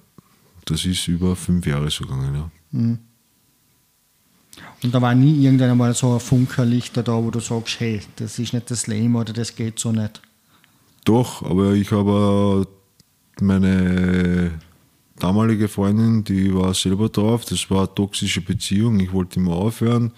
Das 0.64 0.84
ist 0.84 1.08
über 1.08 1.34
fünf 1.34 1.66
Jahre 1.66 1.90
so 1.90 2.04
gegangen, 2.04 2.34
ja. 2.34 2.50
Und 2.72 2.98
da 4.94 5.00
war 5.02 5.14
nie 5.14 5.44
irgendwann 5.44 5.76
mal 5.76 5.94
so 5.94 6.14
ein 6.14 6.20
Funkerlichter 6.20 7.02
da, 7.02 7.14
wo 7.14 7.30
du 7.30 7.40
sagst, 7.40 7.80
hey, 7.80 8.00
das 8.16 8.38
ist 8.38 8.52
nicht 8.52 8.70
das 8.70 8.86
Leben 8.86 9.16
oder 9.16 9.32
das 9.32 9.56
geht 9.56 9.78
so 9.78 9.90
nicht. 9.90 10.20
Doch, 11.04 11.42
aber 11.42 11.72
ich 11.72 11.90
habe 11.90 12.66
meine 13.40 14.52
damalige 15.22 15.68
Freundin, 15.68 16.24
die 16.24 16.52
war 16.52 16.74
selber 16.74 17.08
drauf, 17.08 17.44
das 17.44 17.70
war 17.70 17.86
eine 17.86 17.94
toxische 17.94 18.40
Beziehung, 18.40 18.98
ich 18.98 19.12
wollte 19.12 19.38
immer 19.38 19.52
aufhören. 19.52 20.10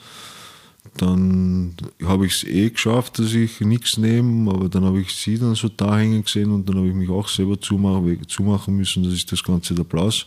Dann 0.96 1.76
habe 2.04 2.26
ich 2.26 2.34
es 2.34 2.44
eh 2.44 2.70
geschafft, 2.70 3.18
dass 3.18 3.34
ich 3.34 3.60
nichts 3.60 3.98
nehme, 3.98 4.50
aber 4.50 4.68
dann 4.68 4.84
habe 4.84 5.00
ich 5.00 5.12
sie 5.12 5.38
dann 5.38 5.54
so 5.54 5.68
da 5.68 5.98
hängen 5.98 6.22
gesehen 6.24 6.50
und 6.52 6.68
dann 6.68 6.76
habe 6.76 6.88
ich 6.88 6.94
mich 6.94 7.10
auch 7.10 7.28
selber 7.28 7.60
zumachen, 7.60 8.26
zumachen 8.28 8.76
müssen, 8.76 9.02
dass 9.02 9.12
ich 9.12 9.26
das 9.26 9.42
Ganze 9.42 9.74
da 9.74 9.82
blass. 9.82 10.26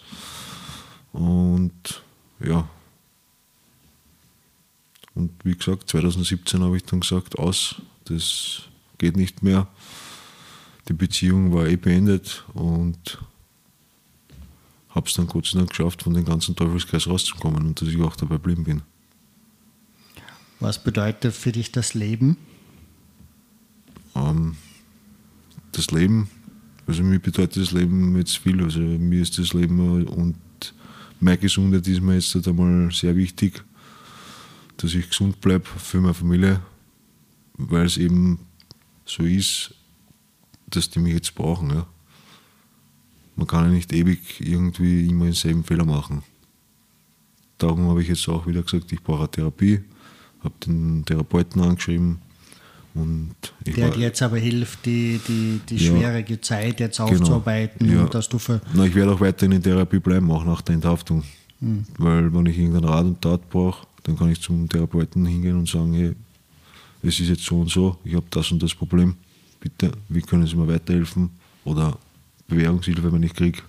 Und 1.14 2.04
ja. 2.44 2.68
Und 5.16 5.32
wie 5.44 5.56
gesagt, 5.56 5.90
2017 5.90 6.62
habe 6.62 6.78
ich 6.78 6.84
dann 6.84 7.00
gesagt, 7.00 7.40
aus, 7.40 7.76
das 8.06 8.64
geht 8.98 9.18
nicht 9.18 9.42
mehr. 9.42 9.68
Die 10.88 10.94
Beziehung 10.94 11.54
war 11.54 11.68
eh 11.68 11.78
beendet 11.78 12.44
und 12.54 13.18
habe 14.98 15.08
es 15.08 15.14
dann 15.14 15.28
Gott 15.28 15.46
sei 15.46 15.60
Dank 15.60 15.70
geschafft, 15.70 16.04
von 16.04 16.14
dem 16.14 16.26
ganzen 16.26 16.56
Teufelskreis 16.56 17.08
rauszukommen 17.08 17.68
und 17.68 17.82
dass 17.82 17.88
ich 17.88 18.02
auch 18.02 18.16
dabei 18.16 18.36
geblieben 18.36 18.64
bin. 18.64 18.82
Was 20.60 20.84
bedeutet 20.84 21.34
für 21.34 21.52
dich 21.52 21.72
das 21.72 21.94
Leben? 21.94 22.36
Ähm, 24.16 24.58
das 25.72 25.92
Leben, 25.92 26.30
also 26.88 27.04
mir 27.04 27.20
bedeutet 27.20 27.62
das 27.62 27.72
Leben 27.72 28.18
jetzt 28.18 28.40
viel. 28.40 28.62
Also 28.64 28.80
mir 28.80 29.22
ist 29.22 29.38
das 29.38 29.54
Leben 29.54 30.08
und 30.08 30.36
meine 31.20 31.38
Gesundheit 31.38 31.88
ist 31.88 32.02
mir 32.02 32.16
jetzt 32.16 32.34
halt 32.34 32.48
einmal 32.48 32.92
sehr 32.92 33.16
wichtig, 33.16 33.64
dass 34.78 34.96
ich 34.96 35.10
gesund 35.10 35.40
bleibe 35.42 35.66
für 35.66 36.02
meine 36.02 36.16
Familie, 36.16 36.62
weil 37.54 37.86
es 37.86 37.98
eben 37.98 38.40
so 39.06 39.24
ist, 39.24 39.76
dass 40.68 40.90
die 40.90 41.00
mich 41.00 41.14
jetzt 41.14 41.36
brauchen. 41.36 41.70
Ja. 41.70 41.88
Man 43.38 43.48
kann 43.48 43.66
ja 43.66 43.72
nicht 43.72 43.94
ewig 43.94 44.20
irgendwie 44.42 45.08
immer 45.08 45.26
denselben 45.26 45.64
Fehler 45.64 45.86
machen. 45.86 46.24
Darum 47.58 47.88
habe 47.88 48.02
ich 48.02 48.08
jetzt 48.10 48.28
auch 48.28 48.46
wieder 48.46 48.62
gesagt, 48.64 48.92
ich 48.92 49.02
brauche 49.02 49.20
eine 49.22 49.32
Therapie, 49.32 49.82
habe 50.44 50.54
den 50.66 51.06
Therapeuten 51.06 51.62
angeschrieben 51.62 52.20
und 52.94 53.36
Der 53.66 53.78
war- 53.78 53.90
dir 53.92 54.02
jetzt 54.02 54.22
aber 54.22 54.38
hilft, 54.38 54.86
die, 54.86 55.20
die, 55.28 55.60
die 55.70 55.76
Ja. 55.78 55.92
schwierige 55.92 56.42
Zeit 56.42 56.80
jetzt 56.80 56.98
Genau. 56.98 57.10
aufzuarbeiten 57.12 57.92
Ja. 57.92 58.04
und 58.04 58.14
dass 58.14 58.28
du 58.30 58.38
für, 58.40 58.60
Na, 58.74 58.86
ich 58.86 58.94
werde 58.96 59.14
auch 59.14 59.20
weiterhin 59.22 59.54
in 59.54 59.64
Therapie 59.64 60.00
bleiben, 60.00 60.30
auch 60.32 60.44
nach 60.46 60.62
der 60.62 60.76
Enthaftung. 60.76 61.24
Hm. 61.60 61.86
Weil 61.98 62.34
wenn 62.34 62.46
ich 62.48 62.58
irgendeinen 62.58 62.86
Rat 62.86 63.06
und 63.06 63.22
Tat 63.22 63.50
brauche, 63.50 63.86
dann 64.04 64.18
kann 64.18 64.30
ich 64.32 64.42
zum 64.42 64.68
Therapeuten 64.70 65.26
hingehen 65.26 65.58
und 65.58 65.68
sagen, 65.68 65.94
hey, 65.94 66.14
es 67.04 67.20
ist 67.20 67.30
jetzt 67.30 67.44
so 67.46 67.62
und 67.62 67.70
so, 67.70 67.98
ich 68.04 68.16
habe 68.16 68.26
das 68.30 68.52
und 68.52 68.62
das 68.62 68.74
Problem, 68.76 69.16
bitte, 69.60 69.92
wie 70.10 70.22
können 70.22 70.46
Sie 70.46 70.56
mir 70.56 70.68
weiterhelfen? 70.68 71.30
Oder 71.66 71.98
Bewährungshilfe, 72.48 73.12
wenn 73.12 73.24
ich 73.24 73.34
kriege. 73.34 73.62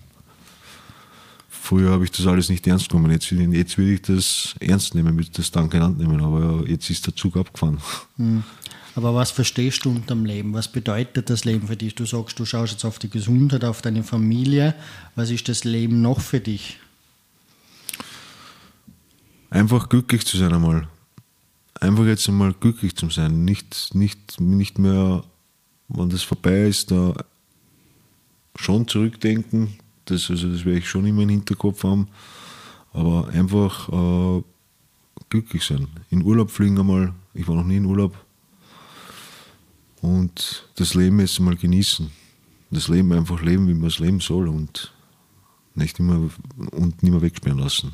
Früher 1.48 1.90
habe 1.90 2.04
ich 2.04 2.10
das 2.10 2.26
alles 2.26 2.48
nicht 2.48 2.66
ernst 2.66 2.88
genommen, 2.88 3.10
jetzt, 3.10 3.30
will- 3.30 3.54
jetzt 3.54 3.76
will 3.76 3.88
ich 3.92 4.02
das 4.02 4.54
ernst 4.60 4.94
nehmen, 4.94 5.16
will 5.18 5.26
das 5.32 5.48
in 5.50 5.82
Hand 5.82 5.98
nehmen, 5.98 6.20
aber 6.22 6.64
jetzt 6.66 6.88
ist 6.88 7.06
der 7.06 7.14
Zug 7.14 7.36
abgefahren. 7.36 7.78
aber 8.94 9.14
was 9.14 9.30
verstehst 9.30 9.84
du 9.84 9.90
unter 9.90 10.14
dem 10.14 10.24
Leben? 10.24 10.54
Was 10.54 10.68
bedeutet 10.72 11.28
das 11.28 11.44
Leben 11.44 11.66
für 11.68 11.76
dich? 11.76 11.94
Du 11.94 12.06
sagst, 12.06 12.38
du 12.38 12.44
schaust 12.46 12.72
jetzt 12.72 12.84
auf 12.84 12.98
die 12.98 13.10
Gesundheit, 13.10 13.64
auf 13.64 13.82
deine 13.82 14.02
Familie. 14.02 14.74
Was 15.14 15.30
ist 15.30 15.48
das 15.48 15.64
Leben 15.64 16.00
noch 16.00 16.20
für 16.20 16.40
dich? 16.40 16.78
Einfach 19.50 19.88
glücklich 19.88 20.26
zu 20.26 20.36
sein 20.36 20.52
einmal. 20.52 20.88
Einfach 21.80 22.04
jetzt 22.06 22.28
einmal 22.28 22.54
glücklich 22.54 22.96
zu 22.96 23.08
sein. 23.10 23.44
Nicht, 23.44 23.94
nicht, 23.94 24.40
nicht 24.40 24.78
mehr, 24.78 25.22
wenn 25.88 26.08
das 26.10 26.22
vorbei 26.22 26.66
ist, 26.66 26.90
da 26.90 27.14
schon 28.58 28.88
zurückdenken. 28.88 29.74
Das, 30.04 30.30
also 30.30 30.50
das 30.50 30.64
werde 30.64 30.78
ich 30.78 30.88
schon 30.88 31.06
immer 31.06 31.22
im 31.22 31.28
Hinterkopf 31.28 31.84
haben. 31.84 32.08
Aber 32.92 33.28
einfach 33.28 33.88
äh, 33.88 34.42
glücklich 35.28 35.64
sein. 35.64 35.86
In 36.10 36.24
Urlaub 36.24 36.50
fliegen 36.50 36.78
einmal. 36.78 37.14
Ich 37.34 37.46
war 37.46 37.54
noch 37.54 37.64
nie 37.64 37.76
in 37.76 37.84
Urlaub. 37.84 38.16
Und 40.00 40.68
das 40.76 40.94
Leben 40.94 41.20
jetzt 41.20 41.40
mal 41.40 41.56
genießen. 41.56 42.10
Das 42.70 42.88
Leben 42.88 43.12
einfach 43.12 43.40
leben, 43.42 43.68
wie 43.68 43.74
man 43.74 43.88
es 43.88 43.98
leben 43.98 44.20
soll 44.20 44.48
und 44.48 44.92
nicht 45.74 45.98
immer 45.98 46.30
und 46.72 47.02
nicht 47.02 47.12
mehr 47.12 47.22
wegsperren 47.22 47.58
lassen. 47.58 47.92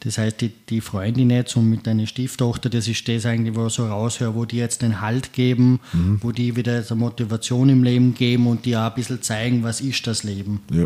Das 0.00 0.16
heißt, 0.16 0.40
die, 0.40 0.52
die 0.68 0.80
Freundin 0.80 1.30
jetzt 1.30 1.56
und 1.56 1.68
mit 1.68 1.86
deiner 1.86 2.06
Stieftochter, 2.06 2.70
das 2.70 2.86
ist 2.86 3.08
das 3.08 3.26
eigentlich, 3.26 3.56
wo 3.56 3.66
ich 3.66 3.72
so 3.72 3.86
raushöre, 3.86 4.34
wo 4.36 4.44
die 4.44 4.58
jetzt 4.58 4.82
den 4.82 5.00
Halt 5.00 5.32
geben, 5.32 5.80
wo 6.20 6.30
die 6.30 6.54
wieder 6.54 6.84
eine 6.88 6.96
Motivation 6.98 7.68
im 7.68 7.82
Leben 7.82 8.14
geben 8.14 8.46
und 8.46 8.64
die 8.64 8.76
auch 8.76 8.90
ein 8.90 8.94
bisschen 8.94 9.22
zeigen, 9.22 9.64
was 9.64 9.80
ist 9.80 10.06
das 10.06 10.22
Leben. 10.22 10.60
Ja, 10.72 10.84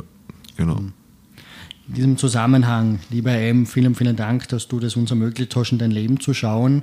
genau. 0.56 0.76
In 1.88 1.94
diesem 1.94 2.16
Zusammenhang, 2.16 3.00
lieber 3.10 3.32
M, 3.32 3.66
vielen, 3.66 3.94
vielen 3.94 4.16
Dank, 4.16 4.48
dass 4.48 4.66
du 4.66 4.80
das 4.80 4.96
uns 4.96 5.10
ermöglicht 5.10 5.54
hast, 5.56 5.72
in 5.72 5.78
dein 5.78 5.90
Leben 5.90 6.18
zu 6.18 6.32
schauen. 6.32 6.82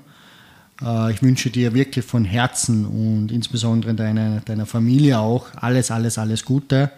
Äh, 0.83 1.13
Ich 1.13 1.23
wünsche 1.23 1.49
dir 1.49 1.73
wirklich 1.73 2.05
von 2.05 2.25
Herzen 2.25 2.85
und 2.85 3.31
insbesondere 3.31 3.95
deiner, 3.95 4.41
deiner 4.41 4.67
Familie 4.67 5.17
auch 5.17 5.47
alles, 5.55 5.89
alles, 5.89 6.19
alles 6.19 6.45
Gute. 6.45 6.91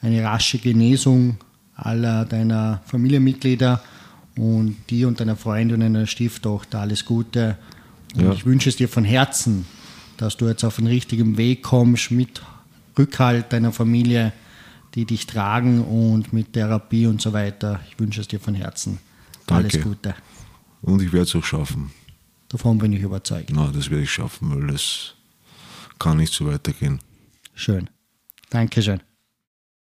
Eine 0.00 0.24
rasche 0.24 0.58
Genesung 0.58 1.36
aller 1.76 2.24
deiner 2.24 2.82
Familienmitglieder 2.86 3.80
und 4.36 4.76
dir 4.90 5.08
und 5.08 5.20
deiner 5.20 5.36
Freundin 5.36 5.76
und 5.76 5.80
deiner 5.92 6.06
Stieftochter 6.06 6.80
alles 6.80 7.04
Gute. 7.04 7.56
Und 8.14 8.22
Ja. 8.24 8.32
ich 8.32 8.44
wünsche 8.46 8.68
es 8.68 8.76
dir 8.76 8.88
von 8.88 9.04
Herzen, 9.04 9.66
dass 10.16 10.36
du 10.36 10.46
jetzt 10.48 10.64
auf 10.64 10.76
den 10.76 10.86
richtigen 10.86 11.36
Weg 11.36 11.62
kommst 11.62 12.10
mit 12.10 12.42
Rückhalt 12.98 13.52
deiner 13.52 13.72
Familie, 13.72 14.32
die 14.94 15.04
dich 15.04 15.26
tragen 15.26 15.82
und 15.82 16.32
mit 16.32 16.52
Therapie 16.52 17.06
und 17.06 17.20
so 17.20 17.32
weiter. 17.32 17.80
Ich 17.90 17.98
wünsche 17.98 18.20
es 18.20 18.28
dir 18.28 18.38
von 18.40 18.54
Herzen. 18.54 18.98
Alles 19.48 19.72
Danke. 19.72 19.88
Gute. 19.88 20.14
Und 20.82 21.02
ich 21.02 21.12
werde 21.12 21.24
es 21.24 21.34
auch 21.34 21.44
schaffen. 21.44 21.90
Davon 22.48 22.78
bin 22.78 22.92
ich 22.92 23.00
überzeugt. 23.02 23.50
Na, 23.52 23.70
das 23.74 23.90
werde 23.90 24.04
ich 24.04 24.12
schaffen, 24.12 24.54
weil 24.54 24.68
das 24.68 25.14
kann 25.98 26.18
nicht 26.18 26.32
so 26.32 26.46
weitergehen. 26.46 27.00
Schön. 27.54 27.90
Dankeschön. 28.50 29.00